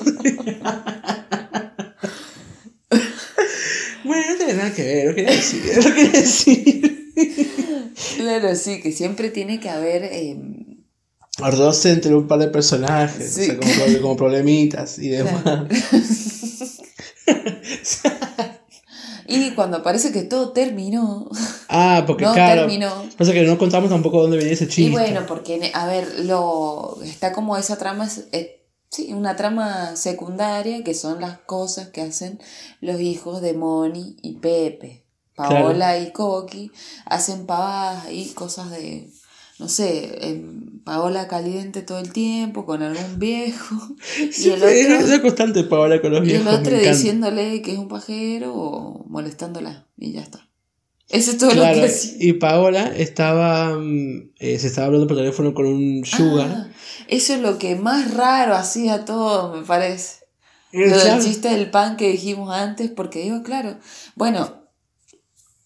bueno, 4.04 4.22
no 4.28 4.36
tiene 4.38 4.54
nada 4.54 4.74
que 4.74 4.82
ver, 4.82 5.06
no 5.08 5.14
quería 5.14 5.30
decir. 5.30 5.62
No 5.76 5.94
quería 5.94 6.10
decir. 6.10 7.12
Claro, 8.16 8.56
sí, 8.56 8.80
que 8.80 8.90
siempre 8.90 9.30
tiene 9.30 9.60
que 9.60 9.70
haber... 9.70 10.02
eh, 10.04 10.36
Roce 11.38 11.92
entre 11.92 12.12
un 12.14 12.26
par 12.26 12.40
de 12.40 12.48
personajes, 12.48 13.32
Sí. 13.32 13.50
o 13.50 13.62
sea, 13.64 14.00
como 14.02 14.16
problemitas 14.16 14.98
y 14.98 15.10
demás. 15.10 15.42
Claro. 15.44 15.68
y 19.26 19.50
cuando 19.52 19.82
parece 19.82 20.12
que 20.12 20.22
todo 20.22 20.52
terminó, 20.52 21.28
Ah, 21.68 22.04
porque 22.06 22.24
no 22.24 22.32
claro. 22.32 22.62
terminó. 22.62 22.90
Pasa 23.16 23.32
que 23.32 23.42
no 23.42 23.58
contamos 23.58 23.90
tampoco 23.90 24.22
dónde 24.22 24.36
venía 24.36 24.52
ese 24.52 24.66
chiste. 24.66 24.82
Y 24.82 24.90
bueno, 24.90 25.24
porque, 25.26 25.70
a 25.74 25.86
ver, 25.86 26.24
lo 26.24 26.98
está 27.02 27.32
como 27.32 27.56
esa 27.56 27.78
trama, 27.78 28.08
eh, 28.32 28.66
sí, 28.90 29.12
una 29.12 29.36
trama 29.36 29.94
secundaria 29.96 30.82
que 30.82 30.94
son 30.94 31.20
las 31.20 31.38
cosas 31.38 31.88
que 31.88 32.00
hacen 32.02 32.40
los 32.80 33.00
hijos 33.00 33.40
de 33.40 33.54
Moni 33.54 34.16
y 34.22 34.34
Pepe. 34.34 35.04
Paola 35.36 35.96
y 35.98 36.12
Coqui 36.12 36.70
hacen 37.06 37.46
pavadas 37.46 38.10
y 38.10 38.34
cosas 38.34 38.70
de, 38.70 39.08
no 39.60 39.68
sé, 39.68 40.16
em, 40.26 40.80
Paola 40.84 41.28
caliente 41.28 41.82
todo 41.82 41.98
el 41.98 42.12
tiempo 42.12 42.64
con 42.64 42.82
algún 42.82 43.18
viejo 43.18 43.76
y 44.38 44.48
el 44.48 44.62
es 44.62 44.86
otro, 44.86 45.06
una 45.06 45.22
constante 45.22 45.64
Paola 45.64 46.00
con 46.00 46.12
los 46.12 46.26
y 46.26 46.32
el 46.32 46.42
viejos. 46.42 46.60
otro 46.60 46.78
diciéndole 46.78 47.60
que 47.60 47.72
es 47.74 47.78
un 47.78 47.88
pajero 47.88 48.54
o 48.54 49.04
molestándola 49.06 49.86
y 49.98 50.12
ya 50.12 50.22
está. 50.22 50.48
Eso 51.10 51.32
es 51.32 51.38
todo 51.38 51.52
lo 51.54 51.62
que 51.62 51.84
hacía. 51.84 52.12
y 52.20 52.32
Paola 52.34 52.96
estaba. 52.96 53.76
mm, 53.78 54.30
eh, 54.38 54.58
se 54.58 54.68
estaba 54.68 54.86
hablando 54.86 55.06
por 55.06 55.16
teléfono 55.16 55.52
con 55.52 55.66
un 55.66 56.04
sugar. 56.06 56.48
Ah, 56.50 56.68
eso 57.08 57.34
es 57.34 57.40
lo 57.40 57.58
que 57.58 57.74
más 57.76 58.14
raro 58.14 58.54
hacía 58.54 59.04
todo, 59.04 59.54
me 59.54 59.62
parece. 59.66 60.20
Y 60.72 60.88
Lo 60.88 60.96
del 60.96 61.20
chiste 61.20 61.48
del 61.48 61.70
pan 61.70 61.96
que 61.96 62.12
dijimos 62.12 62.54
antes, 62.54 62.90
porque 62.90 63.24
digo, 63.24 63.42
claro, 63.42 63.76
bueno, 64.14 64.59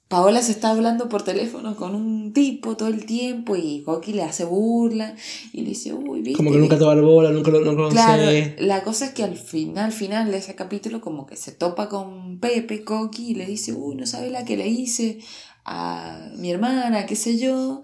Paola 0.09 0.43
se 0.43 0.53
está 0.53 0.71
hablando 0.71 1.09
por 1.09 1.23
teléfono 1.23 1.77
con 1.77 1.95
un 1.95 2.33
tipo 2.33 2.77
todo 2.77 2.89
el 2.89 3.07
tiempo 3.07 3.57
y 3.57 3.83
Coqui 3.83 4.13
le 4.13 4.23
hace 4.23 4.45
burla 4.45 5.17
y 5.53 5.63
le 5.63 5.71
dice, 5.71 5.95
uy, 5.95 6.21
viste. 6.21 6.37
Como 6.37 6.53
que 6.53 6.59
nunca 6.59 6.79
te 6.79 6.85
va 6.85 6.95
bola, 7.01 7.31
nunca 7.31 7.51
lo 7.51 7.61
no. 7.61 7.89
Claro, 7.89 8.31
la 8.59 8.85
cosa 8.85 9.07
es 9.07 9.13
que 9.13 9.25
al 9.25 9.37
final, 9.37 9.93
final 9.93 10.31
de 10.31 10.39
ese 10.39 10.55
capítulo, 10.55 11.01
como 11.01 11.27
que 11.27 11.37
se 11.37 11.53
topa 11.53 11.89
con 11.89 12.39
Pepe, 12.39 12.85
Coqui, 12.85 13.31
y 13.31 13.35
le 13.35 13.47
dice, 13.47 13.73
uy, 13.73 13.97
no 13.97 14.07
sabes 14.07 14.31
la 14.31 14.45
que 14.45 14.57
le 14.57 14.69
hice 14.69 15.19
a 15.65 16.29
mi 16.37 16.51
hermana, 16.51 17.07
qué 17.07 17.17
sé 17.17 17.39
yo. 17.39 17.83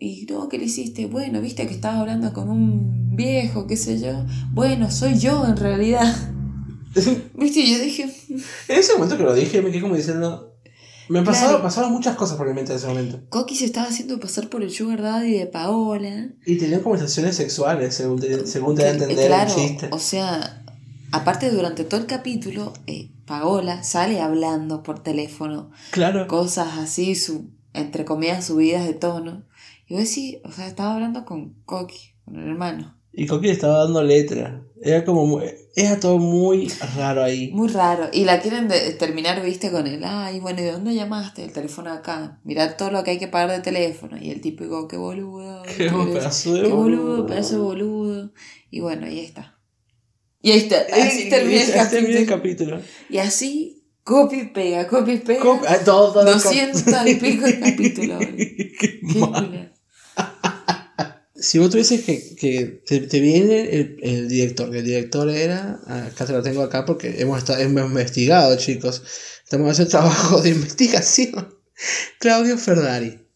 Y 0.00 0.26
no, 0.28 0.48
¿qué 0.48 0.58
le 0.58 0.64
hiciste? 0.64 1.06
Bueno, 1.06 1.40
viste 1.40 1.66
que 1.68 1.74
estabas 1.74 2.00
hablando 2.00 2.32
con 2.32 2.48
un 2.48 3.14
viejo, 3.14 3.68
qué 3.68 3.76
sé 3.76 4.00
yo. 4.00 4.24
Bueno, 4.52 4.90
soy 4.90 5.16
yo 5.16 5.46
en 5.46 5.56
realidad. 5.56 6.12
Viste, 7.34 7.60
y 7.60 7.72
yo 7.72 7.82
dije, 7.82 8.02
En 8.68 8.78
ese 8.78 8.94
momento 8.94 9.16
que 9.16 9.22
lo 9.22 9.32
dije, 9.32 9.62
me 9.62 9.70
quedé 9.70 9.80
como 9.80 9.96
diciendo. 9.96 10.51
Me 11.08 11.22
pasaron, 11.22 11.50
Claro. 11.50 11.62
pasaron 11.64 11.92
muchas 11.92 12.16
cosas 12.16 12.36
por 12.36 12.46
mi 12.46 12.54
mente 12.54 12.72
en 12.72 12.78
ese 12.78 12.86
momento. 12.86 13.20
Coqui 13.28 13.54
se 13.56 13.64
estaba 13.64 13.88
haciendo 13.88 14.18
pasar 14.20 14.48
por 14.48 14.62
el 14.62 14.70
sugar 14.70 15.02
daddy 15.02 15.32
de 15.38 15.46
Paola. 15.46 16.28
Y 16.46 16.56
tenían 16.58 16.80
conversaciones 16.80 17.36
sexuales, 17.36 17.94
según 17.94 18.20
te, 18.20 18.46
según 18.46 18.76
te 18.76 18.82
da 18.82 18.88
a 18.88 18.92
Que- 18.92 18.98
entender 19.04 19.26
claro, 19.26 19.50
el 19.50 19.56
chiste. 19.56 19.88
o 19.90 19.98
sea, 19.98 20.64
aparte 21.10 21.50
durante 21.50 21.84
todo 21.84 22.00
el 22.00 22.06
capítulo, 22.06 22.72
eh, 22.86 23.10
Paola 23.26 23.82
sale 23.84 24.20
hablando 24.20 24.82
por 24.82 25.02
teléfono 25.02 25.70
Claro. 25.90 26.26
cosas 26.26 26.78
así, 26.78 27.14
su, 27.14 27.50
entre 27.72 28.04
comillas, 28.04 28.44
subidas 28.46 28.84
de 28.86 28.94
tono. 28.94 29.44
Y 29.86 29.94
vos 29.94 30.04
decís, 30.04 30.36
o 30.44 30.52
sea, 30.52 30.66
estaba 30.66 30.94
hablando 30.94 31.24
con 31.24 31.54
Coqui, 31.64 32.14
con 32.24 32.36
el 32.36 32.48
hermano. 32.48 32.96
Y 33.12 33.26
Coqui 33.26 33.46
le 33.48 33.52
estaba 33.52 33.84
dando 33.84 34.02
letra. 34.02 34.62
Era 34.80 35.04
como. 35.04 35.26
muy- 35.26 35.44
Era 35.74 35.98
todo 36.00 36.18
muy 36.18 36.68
raro 36.96 37.22
ahí. 37.22 37.50
Muy 37.52 37.68
raro. 37.68 38.08
Y 38.12 38.24
la 38.26 38.40
quieren 38.40 38.68
de- 38.68 38.92
terminar, 38.92 39.42
viste, 39.42 39.70
con 39.70 39.86
el, 39.86 40.02
ay, 40.04 40.38
bueno, 40.40 40.60
¿y 40.60 40.64
de 40.64 40.72
dónde 40.72 40.94
llamaste? 40.94 41.44
El 41.44 41.52
teléfono 41.52 41.90
acá. 41.92 42.40
Mirá 42.44 42.76
todo 42.76 42.90
lo 42.90 43.02
que 43.04 43.12
hay 43.12 43.18
que 43.18 43.28
pagar 43.28 43.50
de 43.52 43.60
teléfono. 43.60 44.18
Y 44.20 44.30
el 44.30 44.40
tipo 44.42 44.64
digo, 44.64 44.86
qué 44.88 44.96
boludo. 44.98 45.62
Qué 45.62 45.88
pedazo 45.90 46.54
de 46.54 46.62
Qué 46.64 46.68
boludo, 46.68 47.26
pedazo 47.26 47.54
de 47.54 47.60
boludo. 47.62 48.32
Y 48.70 48.80
bueno, 48.80 49.06
ahí 49.06 49.20
está. 49.20 49.58
Y 50.42 50.50
ahí 50.50 50.58
está. 50.58 50.76
Así 50.92 51.30
termina 51.30 51.60
el 52.18 52.26
capítulo. 52.26 52.80
Y 53.08 53.18
así, 53.18 53.84
copy 54.02 54.50
pega, 54.52 54.86
copy 54.88 55.18
pega. 55.18 55.40
Cop- 55.42 55.64
ah, 55.68 55.78
todo, 55.84 56.12
todo, 56.12 56.24
200 56.24 56.82
y 57.06 57.14
pico 57.14 57.46
de 57.46 57.60
capítulo. 57.60 58.18
Qué 58.36 59.00
Qué. 59.12 59.71
Si 61.42 61.58
vos 61.58 61.70
tuvieses 61.70 62.02
que, 62.04 62.36
que 62.36 62.82
te, 62.86 63.00
te 63.00 63.20
viene 63.20 63.68
el, 63.76 63.96
el 64.02 64.28
director, 64.28 64.70
que 64.70 64.78
el 64.78 64.84
director 64.84 65.28
era, 65.28 65.80
acá 65.86 66.24
te 66.24 66.32
lo 66.32 66.42
tengo 66.42 66.62
acá 66.62 66.84
porque 66.84 67.20
hemos, 67.20 67.38
estado, 67.38 67.58
hemos 67.60 67.84
investigado, 67.90 68.56
chicos, 68.56 69.02
estamos 69.44 69.70
haciendo 69.70 69.90
trabajo 69.98 70.40
de 70.40 70.50
investigación. 70.50 71.54
Claudio 72.20 72.56
Ferrari 72.56 73.26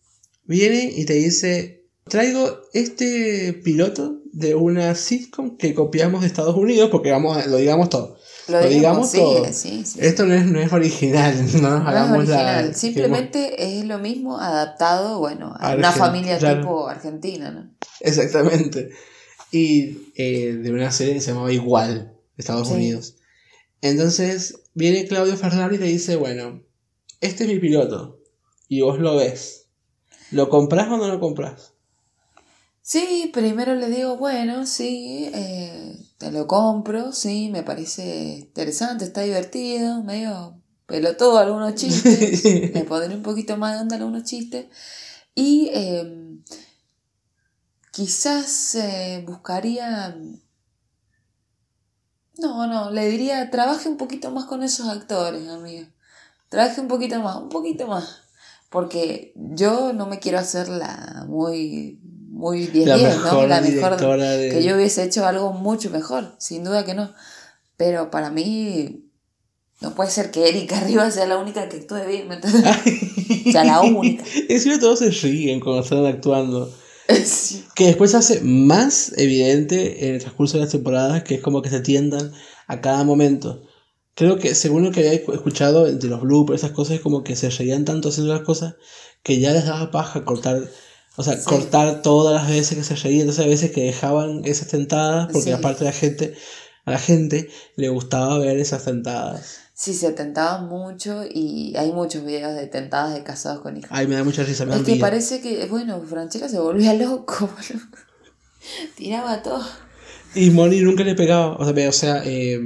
viene 0.44 0.92
y 0.96 1.04
te 1.04 1.14
dice, 1.14 1.88
traigo 2.08 2.60
este 2.72 3.52
piloto 3.64 4.20
de 4.32 4.54
una 4.54 4.94
sitcom 4.94 5.56
que 5.56 5.74
copiamos 5.74 6.20
de 6.20 6.26
Estados 6.28 6.54
Unidos 6.56 6.90
porque 6.92 7.10
vamos 7.10 7.36
a- 7.36 7.46
lo 7.46 7.56
digamos 7.56 7.88
todo. 7.88 8.16
Lo, 8.48 8.60
Lo 8.60 8.68
digamos, 8.68 9.10
digamos 9.10 9.10
sí, 9.10 9.16
todo. 9.18 9.52
sí, 9.52 9.84
sí. 9.84 9.98
Esto 10.00 10.24
no 10.24 10.32
es, 10.34 10.46
no 10.46 10.60
es 10.60 10.72
original, 10.72 11.34
no 11.38 11.44
nos 11.44 11.60
No 11.62 11.76
es 11.78 11.86
hagamos 11.88 12.18
original, 12.18 12.74
simplemente 12.76 13.78
es 13.78 13.84
lo 13.86 13.98
mismo 13.98 14.38
adaptado, 14.38 15.18
bueno, 15.18 15.52
a 15.58 15.74
una 15.74 15.90
familia 15.90 16.38
claro. 16.38 16.60
tipo 16.60 16.86
argentina, 16.88 17.50
¿no? 17.50 17.75
Exactamente. 18.00 18.90
Y 19.52 20.12
eh, 20.16 20.54
de 20.54 20.72
una 20.72 20.90
serie 20.92 21.14
que 21.14 21.20
se 21.20 21.30
llamaba 21.32 21.52
Igual, 21.52 22.12
de 22.36 22.40
Estados 22.42 22.68
Sí. 22.68 22.74
Unidos. 22.74 23.16
Entonces 23.80 24.60
viene 24.74 25.06
Claudio 25.06 25.36
Ferrari 25.36 25.76
y 25.76 25.78
te 25.78 25.84
dice, 25.84 26.16
bueno, 26.16 26.62
este 27.20 27.44
es 27.44 27.50
mi 27.50 27.58
piloto. 27.58 28.18
y 28.68 28.80
vos 28.80 28.98
lo 28.98 29.16
ves, 29.16 29.68
¿lo 30.32 30.48
comprás 30.48 30.88
o 30.88 30.96
no 30.96 31.06
lo 31.08 31.20
comprás? 31.20 31.72
Sí, 32.82 33.30
primero 33.32 33.74
le 33.74 33.88
digo, 33.88 34.16
bueno, 34.16 34.66
sí, 34.66 35.28
eh, 35.34 35.96
te 36.18 36.30
lo 36.32 36.46
compro, 36.46 37.12
sí, 37.12 37.48
me 37.52 37.62
parece 37.62 38.38
interesante, 38.38 39.04
está 39.04 39.22
divertido, 39.22 40.02
medio 40.04 40.60
pelotudo 40.86 41.38
algunos 41.38 41.74
chistes, 41.74 42.44
le 42.74 42.84
pondré 42.84 43.14
un 43.14 43.22
poquito 43.22 43.56
más 43.56 43.74
de 43.74 43.82
onda 43.82 43.96
algunos 43.96 44.22
chistes, 44.24 44.66
y 45.34 45.68
em, 45.72 46.42
quizás 47.96 48.74
eh, 48.74 49.24
buscaría... 49.26 50.14
No, 52.38 52.66
no, 52.66 52.90
le 52.90 53.08
diría, 53.08 53.50
trabaje 53.50 53.88
un 53.88 53.96
poquito 53.96 54.30
más 54.30 54.44
con 54.44 54.62
esos 54.62 54.86
actores, 54.88 55.48
amiga. 55.48 55.88
Trabaje 56.50 56.82
un 56.82 56.88
poquito 56.88 57.18
más, 57.22 57.36
un 57.36 57.48
poquito 57.48 57.86
más. 57.86 58.20
Porque 58.68 59.32
yo 59.34 59.94
no 59.94 60.04
me 60.04 60.18
quiero 60.18 60.38
hacer 60.38 60.68
la 60.68 61.24
muy, 61.26 61.98
muy 62.28 62.66
10 62.66 62.88
La 62.88 62.96
10, 62.98 63.16
¿no? 63.22 63.46
La 63.46 63.62
mejor 63.62 63.96
de- 63.96 64.50
que 64.52 64.62
yo 64.62 64.76
hubiese 64.76 65.02
hecho 65.04 65.24
algo 65.24 65.54
mucho 65.54 65.88
mejor, 65.88 66.36
sin 66.38 66.62
duda 66.64 66.84
que 66.84 66.92
no. 66.92 67.14
Pero 67.78 68.10
para 68.10 68.28
mí 68.28 69.06
no 69.80 69.94
puede 69.94 70.10
ser 70.10 70.30
que 70.30 70.50
Erika 70.50 70.78
Rivas 70.86 71.14
sea 71.14 71.24
la 71.26 71.38
única 71.38 71.66
que 71.70 71.78
actúe 71.78 72.04
bien, 72.06 72.28
¿me 72.28 72.34
entiendes? 72.34 72.76
o 73.46 73.52
sea, 73.52 73.64
la 73.64 73.80
única. 73.80 74.24
Encima 74.50 74.78
todos 74.78 74.98
se 74.98 75.08
ríen 75.10 75.60
cuando 75.60 75.82
están 75.82 76.04
actuando. 76.04 76.70
Sí. 77.24 77.64
Que 77.74 77.86
después 77.86 78.10
se 78.12 78.16
hace 78.16 78.40
más 78.40 79.12
evidente 79.16 80.08
en 80.08 80.14
el 80.14 80.20
transcurso 80.20 80.56
de 80.56 80.64
las 80.64 80.72
temporadas, 80.72 81.22
que 81.24 81.34
es 81.36 81.40
como 81.40 81.62
que 81.62 81.70
se 81.70 81.80
tiendan 81.80 82.32
a 82.66 82.80
cada 82.80 83.04
momento. 83.04 83.62
Creo 84.14 84.38
que 84.38 84.54
según 84.54 84.82
lo 84.84 84.92
que 84.92 85.00
había 85.00 85.12
escuchado 85.12 85.84
de 85.84 86.08
los 86.08 86.20
bloopers, 86.22 86.62
esas 86.62 86.72
cosas, 86.74 86.96
es 86.96 87.00
como 87.02 87.22
que 87.22 87.36
se 87.36 87.50
reían 87.50 87.84
tanto 87.84 88.08
haciendo 88.08 88.32
las 88.32 88.42
cosas 88.44 88.76
que 89.22 89.38
ya 89.40 89.52
les 89.52 89.66
daba 89.66 89.90
paja 89.90 90.24
cortar, 90.24 90.62
o 91.16 91.22
sea, 91.22 91.36
Sí. 91.36 91.44
cortar 91.44 92.02
todas 92.02 92.34
las 92.34 92.48
veces 92.50 92.78
que 92.78 92.84
se 92.84 92.96
reían, 92.96 93.22
entonces 93.22 93.44
a 93.44 93.48
veces 93.48 93.70
que 93.72 93.82
dejaban 93.84 94.42
esas 94.44 94.68
tentadas, 94.68 95.26
porque 95.26 95.50
Sí. 95.50 95.52
aparte 95.52 95.84
la 95.84 95.92
gente, 95.92 96.34
a 96.86 96.92
la 96.92 96.98
gente 96.98 97.48
le 97.76 97.88
gustaba 97.90 98.38
ver 98.38 98.58
esas 98.58 98.84
tentadas. 98.84 99.58
Sí, 99.78 99.92
se 99.92 100.10
tentaban 100.12 100.68
mucho 100.68 101.22
y 101.30 101.76
hay 101.76 101.92
muchos 101.92 102.24
videos 102.24 102.54
de 102.54 102.66
tentadas 102.66 103.12
de 103.12 103.22
casados 103.22 103.60
con 103.60 103.76
hijos. 103.76 103.90
Ay, 103.92 104.06
me 104.06 104.14
da 104.14 104.24
mucha 104.24 104.42
risa, 104.42 104.64
me 104.64 104.74
es 104.74 104.82
que 104.82 104.96
parece 104.96 105.42
que, 105.42 105.66
bueno, 105.66 106.00
Franchella 106.00 106.48
se 106.48 106.58
volvía 106.58 106.94
loco. 106.94 107.50
Tiraba 108.96 109.42
todo. 109.42 109.62
Y 110.34 110.48
Moni 110.48 110.80
nunca 110.80 111.04
le 111.04 111.14
pegaba. 111.14 111.56
O 111.56 111.64
sea, 111.66 111.88
o 111.90 111.92
sea 111.92 112.22
eh, 112.24 112.58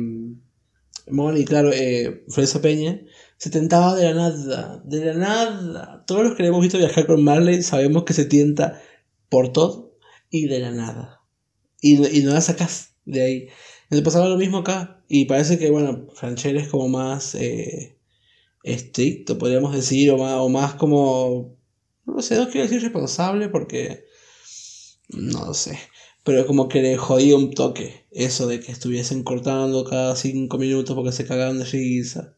Moni, 1.09 1.45
claro, 1.45 1.73
eh, 1.73 2.23
Florencia 2.29 2.63
Peña, 2.63 3.01
se 3.39 3.51
tentaba 3.51 3.97
de 3.97 4.05
la 4.05 4.15
nada. 4.15 4.81
De 4.85 5.05
la 5.07 5.15
nada. 5.15 6.05
Todos 6.07 6.23
los 6.23 6.37
que 6.37 6.45
le 6.45 6.51
hemos 6.51 6.63
visto 6.63 6.79
viajar 6.79 7.09
con 7.09 7.25
Marley 7.25 7.65
sabemos 7.65 8.05
que 8.05 8.13
se 8.13 8.25
tienta 8.25 8.81
por 9.29 9.53
todo 9.53 9.97
y 10.31 10.47
de 10.47 10.61
la 10.61 10.71
nada. 10.71 11.23
Y, 11.81 12.07
y 12.17 12.23
no 12.23 12.35
la 12.35 12.41
sacas 12.41 12.95
de 13.05 13.21
ahí. 13.21 13.49
Entonces 13.91 14.05
pasaba 14.05 14.29
lo 14.29 14.37
mismo 14.37 14.59
acá. 14.59 15.03
Y 15.09 15.25
parece 15.25 15.59
que, 15.59 15.69
bueno, 15.71 16.07
Franchella 16.15 16.61
es 16.61 16.69
como 16.69 16.89
más 16.89 17.35
eh, 17.35 17.99
estricto, 18.63 19.37
podríamos 19.37 19.75
decir, 19.75 20.13
o 20.13 20.17
más, 20.17 20.35
o 20.35 20.49
más 20.49 20.75
como. 20.75 21.57
No 22.07 22.23
sé, 22.23 22.37
no 22.37 22.49
quiero 22.49 22.69
decir 22.69 22.83
responsable 22.83 23.49
porque. 23.49 24.05
No 25.09 25.45
lo 25.45 25.55
sé. 25.55 25.77
Pero 26.23 26.47
como 26.47 26.69
que 26.69 26.83
le 26.83 26.97
jodía 26.97 27.35
un 27.35 27.53
toque 27.53 28.07
eso 28.13 28.47
de 28.47 28.61
que 28.61 28.71
estuviesen 28.71 29.25
cortando 29.25 29.85
cada 29.85 30.15
cinco 30.15 30.57
minutos 30.57 30.95
porque 30.95 31.11
se 31.11 31.27
cagaban 31.27 31.59
de 31.59 31.65
risa. 31.65 32.37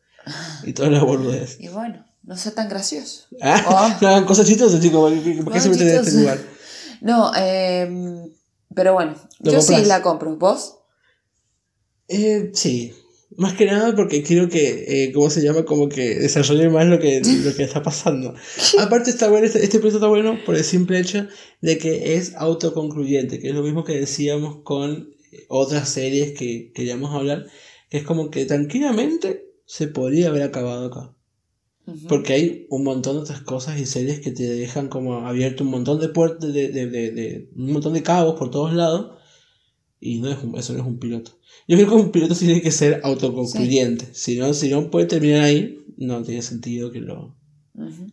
Y 0.65 0.73
todas 0.73 0.91
las 0.91 1.03
boludez. 1.03 1.59
Y 1.61 1.69
bueno, 1.69 2.07
no 2.23 2.37
sea 2.39 2.55
tan 2.55 2.71
gracioso. 2.71 3.27
Ah, 3.43 3.99
Oh. 4.01 4.05
no 4.21 4.25
cosas 4.25 4.47
chistosas, 4.47 4.81
chicos. 4.81 5.13
¿Por 5.13 5.23
qué, 5.23 5.43
por 5.43 5.53
qué 5.53 5.59
No, 5.59 5.65
se 5.65 5.69
meten 5.69 5.89
en 5.89 5.97
este 5.97 6.19
lugar? 6.19 6.39
No, 7.03 7.33
eh, 7.37 8.31
pero 8.75 8.95
bueno, 8.95 9.17
¿Lo 9.41 9.53
yo 9.53 9.61
sí 9.61 9.85
la 9.85 10.01
compro. 10.01 10.35
¿Vos? 10.37 10.79
Eh, 12.13 12.51
sí. 12.55 12.93
Más 13.37 13.55
que 13.55 13.65
nada 13.65 13.97
porque 13.97 14.23
quiero 14.23 14.49
que, 14.51 14.85
eh, 15.07 15.13
¿cómo 15.13 15.31
se 15.31 15.43
llama? 15.43 15.65
Como 15.65 15.89
que 15.89 16.17
desarrolle 16.19 16.69
más 16.69 16.87
lo 16.87 16.99
que, 16.99 17.23
lo 17.45 17.55
que 17.55 17.63
está 17.63 17.83
pasando. 17.83 18.35
Aparte 18.79 19.09
está 19.11 19.31
bueno, 19.31 19.47
este, 19.47 19.65
este 19.65 19.79
proyecto 19.79 19.99
está 19.99 20.09
bueno 20.09 20.39
por 20.45 20.55
el 20.55 20.65
simple 20.65 20.99
hecho 21.01 21.27
de 21.63 21.79
que 21.79 22.15
es 22.17 22.35
autoconcluyente, 22.37 23.39
que 23.39 23.49
es 23.49 23.55
lo 23.55 23.63
mismo 23.63 23.85
que 23.85 23.99
decíamos 23.99 24.59
con 24.65 25.15
eh, 25.33 25.47
otras 25.49 25.89
series 25.89 26.33
que 26.39 26.73
queríamos 26.75 27.15
hablar, 27.15 27.47
que 27.89 27.97
es 27.99 28.05
como 28.05 28.31
que 28.31 28.45
tranquilamente 28.45 29.47
se 29.65 29.89
podría 29.89 30.29
haber 30.29 30.43
acabado 30.43 30.87
acá. 30.89 31.17
Porque 32.09 32.35
hay 32.35 32.67
un 32.71 32.85
montón 32.85 33.17
de 33.17 33.23
otras 33.23 33.41
cosas 33.41 33.81
y 33.81 33.87
series 33.87 34.21
que 34.21 34.31
te 34.31 34.45
dejan 34.45 34.89
como 34.89 35.27
abierto 35.27 35.65
un 35.65 35.71
montón 35.71 35.99
de 36.01 36.11
puertas, 36.11 36.53
de, 36.53 36.69
de, 36.69 36.87
de, 36.87 37.11
de- 37.11 37.49
un 37.57 37.73
montón 37.73 37.95
de 37.95 38.03
cabos 38.05 38.39
por 38.39 38.51
todos 38.51 38.73
lados. 38.75 39.19
Y 40.05 40.19
no 40.21 40.29
es 40.31 40.43
un- 40.43 40.57
eso 40.59 40.73
no 40.73 40.81
es 40.81 40.87
un 40.87 40.99
piloto. 40.99 41.31
Yo 41.69 41.77
creo 41.77 41.89
que 41.89 41.95
un 41.95 42.11
piloto 42.11 42.35
sí 42.35 42.47
tiene 42.47 42.61
que 42.61 42.73
ser 42.73 43.01
autoconcluyente. 43.05 44.09
Si, 44.13 44.37
no, 44.37 44.53
si 44.53 44.69
no 44.69 44.91
puede 44.91 45.07
terminar 45.07 45.43
ahí, 45.45 45.79
no 45.97 46.23
tiene 46.23 46.43
sentido 46.43 46.91
que 46.91 47.01
lo, 47.01 47.37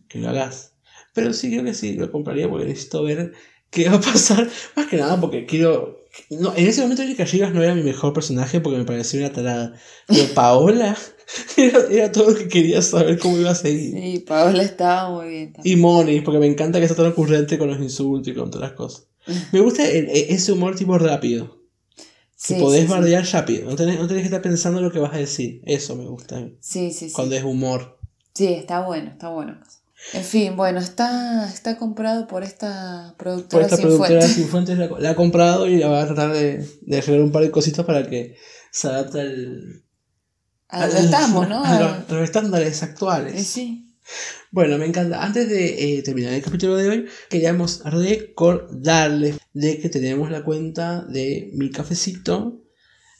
que 0.08 0.18
lo 0.20 0.28
hagas. 0.28 0.74
Pero 1.14 1.32
sí 1.32 1.50
creo 1.50 1.64
que 1.64 1.74
sí, 1.74 1.94
lo 1.94 2.12
compraría 2.12 2.48
porque 2.48 2.66
necesito 2.66 3.02
ver 3.02 3.32
qué 3.70 3.88
va 3.88 3.96
a 3.96 4.00
pasar. 4.00 4.48
Más 4.76 4.86
que 4.86 4.96
nada 4.98 5.20
porque 5.20 5.46
quiero... 5.46 5.98
No, 6.30 6.54
en 6.56 6.66
ese 6.66 6.82
momento 6.82 7.02
Erika 7.02 7.24
Rivas 7.24 7.52
no 7.54 7.62
era 7.62 7.74
mi 7.74 7.82
mejor 7.82 8.12
personaje 8.12 8.60
porque 8.60 8.78
me 8.78 8.84
parecía 8.84 9.20
una 9.20 9.32
tarada. 9.32 9.74
Pero 10.06 10.22
Paola 10.34 10.96
era, 11.56 11.80
era 11.90 12.12
todo 12.12 12.30
lo 12.30 12.36
que 12.36 12.46
quería 12.48 12.82
saber 12.82 13.18
cómo 13.18 13.36
iba 13.38 13.50
a 13.50 13.54
seguir. 13.56 13.92
Sí, 14.00 14.20
Paola 14.20 14.62
estaba 14.62 15.10
muy 15.10 15.28
bien. 15.28 15.52
también. 15.52 15.76
Y 15.78 15.80
Moni, 15.80 16.20
porque 16.20 16.38
me 16.38 16.46
encanta 16.46 16.80
que 16.80 16.86
sea 16.86 16.96
tan 16.96 17.06
ocurrente 17.06 17.58
con 17.58 17.68
los 17.68 17.80
insultos 17.80 18.28
y 18.32 18.36
con 18.36 18.50
todas 18.50 18.68
las 18.70 18.76
cosas. 18.76 19.08
Me 19.52 19.60
gusta 19.60 19.88
el- 19.88 20.08
e- 20.08 20.32
ese 20.32 20.52
humor 20.52 20.74
tipo 20.76 20.96
rápido. 20.98 21.59
Que 22.46 22.54
Sí, 22.54 22.60
podés 22.60 22.80
sí, 22.82 22.86
sí. 22.86 22.92
bardear 22.92 23.24
rápido. 23.26 23.68
No 23.70 23.76
tenés, 23.76 23.98
no 23.98 24.06
tenés 24.08 24.22
que 24.22 24.26
estar 24.28 24.40
pensando 24.42 24.80
lo 24.80 24.90
que 24.90 24.98
vas 24.98 25.12
a 25.12 25.18
decir. 25.18 25.60
Eso 25.66 25.94
me 25.96 26.06
gusta. 26.06 26.38
a 26.38 26.40
mí, 26.40 26.56
Sí, 26.60 26.90
sí, 26.90 27.08
sí. 27.08 27.12
Cuando 27.14 27.34
es 27.36 27.44
humor. 27.44 27.98
Sí, 28.34 28.46
está 28.48 28.80
bueno, 28.80 29.10
está 29.10 29.28
bueno. 29.28 29.58
En 30.14 30.24
fin, 30.24 30.56
bueno, 30.56 30.78
está, 30.80 31.46
está 31.52 31.76
comprado 31.76 32.26
por 32.26 32.42
esta 32.42 33.08
Por 33.18 33.24
productora 33.24 33.64
esta 33.64 33.76
sin 33.76 33.84
productora 33.84 34.20
fuente. 34.22 34.34
Sin 34.34 34.48
Fuentes 34.48 34.78
la, 34.78 34.88
la 34.98 35.10
ha 35.10 35.14
comprado 35.14 35.66
y 35.68 35.76
la 35.76 35.88
va 35.88 36.02
a 36.02 36.06
tratar 36.06 36.32
de, 36.32 36.66
de 36.80 36.96
arreglar 36.98 37.20
un 37.24 37.32
par 37.32 37.42
de 37.42 37.50
cositas 37.50 37.84
para 37.84 38.08
que 38.08 38.36
se 38.72 38.88
adapte 38.88 39.20
al, 39.20 39.82
A 40.70 40.88
que 40.88 40.98
estamos, 41.00 41.46
¿no? 41.46 41.62
A- 41.62 41.76
a 41.98 42.04
los 42.08 42.22
estándares 42.22 42.82
actuales. 42.82 43.34
Eh, 43.34 43.44
sí. 43.44 43.89
Bueno, 44.52 44.78
me 44.78 44.86
encanta. 44.86 45.22
Antes 45.22 45.48
de 45.48 45.98
eh, 45.98 46.02
terminar 46.02 46.32
el 46.32 46.42
capítulo 46.42 46.76
de 46.76 46.88
hoy, 46.88 47.06
queríamos 47.28 47.82
recordarles 47.84 49.36
de 49.52 49.78
que 49.78 49.88
tenemos 49.88 50.30
la 50.30 50.42
cuenta 50.42 51.02
de 51.02 51.50
Mi 51.54 51.70
Cafecito, 51.70 52.60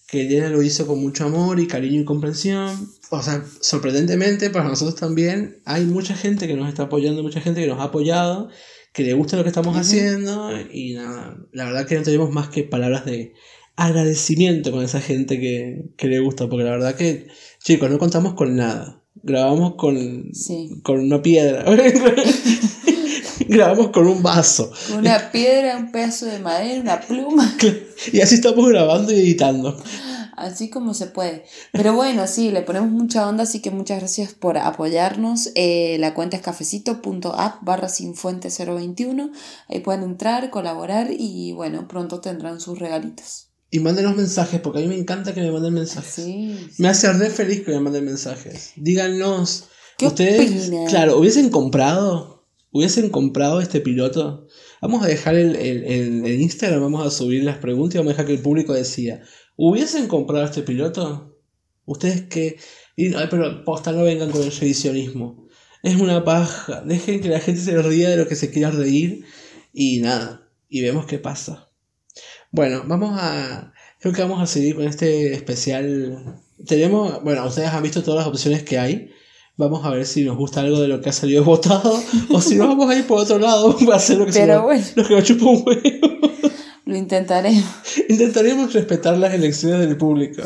que 0.08 0.22
Elena 0.22 0.48
lo 0.48 0.60
hizo 0.60 0.88
con 0.88 1.00
mucho 1.00 1.24
amor 1.24 1.60
y 1.60 1.68
cariño 1.68 2.00
y 2.00 2.04
comprensión. 2.04 2.90
O 3.10 3.22
sea, 3.22 3.44
sorprendentemente 3.60 4.50
para 4.50 4.68
nosotros 4.68 4.98
también 4.98 5.60
hay 5.64 5.84
mucha 5.84 6.16
gente 6.16 6.48
que 6.48 6.54
nos 6.54 6.68
está 6.68 6.84
apoyando, 6.84 7.22
mucha 7.22 7.40
gente 7.40 7.60
que 7.60 7.68
nos 7.68 7.78
ha 7.78 7.84
apoyado, 7.84 8.48
que 8.92 9.04
le 9.04 9.14
gusta 9.14 9.36
lo 9.36 9.44
que 9.44 9.50
estamos 9.50 9.76
haciendo 9.76 10.50
y 10.72 10.94
nada, 10.94 11.36
la 11.52 11.66
verdad 11.66 11.86
que 11.86 11.94
no 11.94 12.02
tenemos 12.02 12.32
más 12.32 12.48
que 12.48 12.64
palabras 12.64 13.04
de 13.04 13.34
agradecimiento 13.76 14.72
con 14.72 14.82
esa 14.82 15.00
gente 15.00 15.38
que, 15.38 15.92
que 15.96 16.08
le 16.08 16.18
gusta, 16.18 16.48
porque 16.48 16.64
la 16.64 16.72
verdad 16.72 16.96
que, 16.96 17.28
chicos, 17.62 17.88
no 17.88 17.98
contamos 17.98 18.34
con 18.34 18.56
nada. 18.56 18.99
Grabamos 19.22 19.74
con, 19.76 20.30
Sí. 20.34 20.80
con 20.82 21.00
una 21.00 21.20
piedra. 21.22 21.64
Grabamos 23.48 23.88
con 23.90 24.06
un 24.06 24.22
vaso. 24.22 24.70
Una 24.96 25.30
piedra, 25.32 25.76
un 25.76 25.90
pedazo 25.90 26.26
de 26.26 26.38
madera, 26.38 26.80
una 26.80 27.00
pluma, 27.00 27.56
Y 28.12 28.20
así 28.20 28.36
estamos 28.36 28.68
grabando 28.68 29.12
y 29.12 29.16
editando. 29.16 29.76
así 30.36 30.70
como 30.70 30.94
se 30.94 31.06
puede. 31.06 31.44
Pero 31.72 31.94
bueno, 31.94 32.26
sí, 32.26 32.50
le 32.50 32.62
ponemos 32.62 32.90
mucha 32.90 33.28
onda, 33.28 33.42
así 33.42 33.60
que 33.60 33.70
muchas 33.70 33.98
gracias 33.98 34.32
por 34.34 34.56
apoyarnos. 34.56 35.50
Eh, 35.54 35.96
la 35.98 36.14
cuenta 36.14 36.36
es 36.36 36.42
cafecito.app 36.42 37.62
barra 37.62 37.88
sinfuente 37.88 38.48
021. 38.50 39.30
Ahí 39.68 39.80
pueden 39.80 40.02
entrar, 40.04 40.50
colaborar 40.50 41.08
y 41.10 41.52
bueno, 41.52 41.88
pronto 41.88 42.20
tendrán 42.20 42.60
sus 42.60 42.78
regalitos. 42.78 43.49
Y 43.70 43.78
mándenos 43.80 44.16
mensajes, 44.16 44.60
porque 44.60 44.80
a 44.80 44.82
mí 44.82 44.88
me 44.88 44.98
encanta 44.98 45.32
que 45.32 45.40
me 45.40 45.52
manden 45.52 45.74
mensajes. 45.74 46.12
Sí. 46.24 46.56
Me 46.78 46.88
hace 46.88 47.12
re 47.12 47.30
feliz 47.30 47.62
que 47.64 47.70
me 47.70 47.80
manden 47.80 48.04
mensajes. 48.04 48.72
Díganos. 48.76 49.64
¿Qué 49.96 50.06
ustedes, 50.06 50.68
opinan? 50.68 50.86
claro, 50.86 51.18
hubiesen 51.18 51.50
comprado, 51.50 52.48
hubiesen 52.72 53.10
comprado 53.10 53.60
este 53.60 53.80
piloto. 53.80 54.46
Vamos 54.80 55.04
a 55.04 55.06
dejar 55.06 55.34
el, 55.36 55.54
el, 55.56 55.84
el- 55.84 56.26
el 56.26 56.40
Instagram, 56.40 56.80
vamos 56.80 57.06
a 57.06 57.10
subir 57.10 57.44
las 57.44 57.58
preguntas 57.58 57.94
y 57.94 57.98
vamos 57.98 58.10
a 58.10 58.14
dejar 58.14 58.26
que 58.26 58.32
el 58.34 58.40
público 58.42 58.72
decida. 58.72 59.20
¿Hubiesen 59.56 60.08
comprado 60.08 60.44
este 60.46 60.62
piloto? 60.62 61.38
Ustedes 61.84 62.22
que... 62.22 62.56
y- 62.96 63.14
ay, 63.14 63.26
pero 63.30 63.62
posta, 63.64 63.92
no 63.92 64.02
vengan 64.02 64.30
con 64.30 64.42
el 64.42 64.50
revisionismo. 64.50 65.46
Es 65.82 65.96
una 65.96 66.24
paja. 66.24 66.82
Dejen 66.84 67.20
que 67.20 67.28
la 67.28 67.40
gente 67.40 67.60
se 67.60 67.80
ría 67.82 68.08
de 68.10 68.16
lo 68.16 68.26
que 68.26 68.36
se 68.36 68.50
quiera 68.50 68.70
reír 68.70 69.24
y 69.72 70.00
nada. 70.00 70.48
Y 70.68 70.80
vemos 70.82 71.06
qué 71.06 71.18
pasa. 71.18 71.69
Bueno, 72.50 72.82
vamos 72.86 73.18
a... 73.20 73.72
Creo 74.00 74.14
que 74.14 74.22
vamos 74.22 74.40
a 74.40 74.46
seguir 74.46 74.76
con 74.76 74.84
este 74.86 75.34
especial. 75.34 76.42
Tenemos... 76.66 77.22
Bueno, 77.22 77.46
ustedes 77.46 77.68
han 77.68 77.82
visto 77.82 78.02
todas 78.02 78.18
las 78.18 78.26
opciones 78.26 78.62
que 78.62 78.78
hay. 78.78 79.10
Vamos 79.56 79.84
a 79.84 79.90
ver 79.90 80.06
si 80.06 80.24
nos 80.24 80.36
gusta 80.36 80.60
algo 80.60 80.80
de 80.80 80.88
lo 80.88 81.00
que 81.00 81.10
ha 81.10 81.12
salido 81.12 81.44
votado 81.52 82.02
o 82.30 82.40
si 82.40 82.56
nos 82.56 82.68
vamos 82.68 82.90
a 82.90 82.96
ir 82.96 83.06
por 83.06 83.18
otro 83.18 83.38
lado 83.38 83.76
para 83.84 83.96
hacer 83.96 84.18
lo 84.18 84.26
que, 84.26 84.32
Pero 84.32 84.62
bueno. 84.62 84.84
lo 84.96 85.06
que 85.06 85.14
nos 85.14 85.24
chupa 85.24 85.44
un 85.46 85.62
huevo. 85.66 86.20
Lo 86.86 86.96
intentaremos. 86.96 87.64
Intentaremos 88.08 88.72
respetar 88.72 89.16
las 89.16 89.32
elecciones 89.32 89.78
del 89.78 89.96
público. 89.96 90.42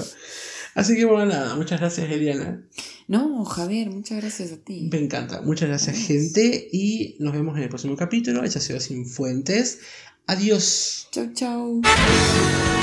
Así 0.74 0.94
que 0.94 1.06
bueno, 1.06 1.24
nada, 1.24 1.54
muchas 1.54 1.80
gracias 1.80 2.10
Eliana. 2.10 2.62
No, 3.06 3.44
Javier, 3.46 3.88
muchas 3.88 4.20
gracias 4.20 4.52
a 4.52 4.56
ti. 4.56 4.88
Me 4.90 4.98
encanta. 4.98 5.40
Muchas 5.40 5.68
gracias 5.68 5.96
gente 5.96 6.68
y 6.70 7.16
nos 7.18 7.32
vemos 7.32 7.56
en 7.56 7.62
el 7.62 7.68
próximo 7.70 7.96
capítulo. 7.96 8.44
Esta 8.44 8.58
ha 8.58 8.62
sido 8.62 8.80
Sin 8.80 9.06
Fuentes. 9.06 9.78
Adiós. 10.26 11.06
Chau, 11.12 11.26
chau. 11.34 12.73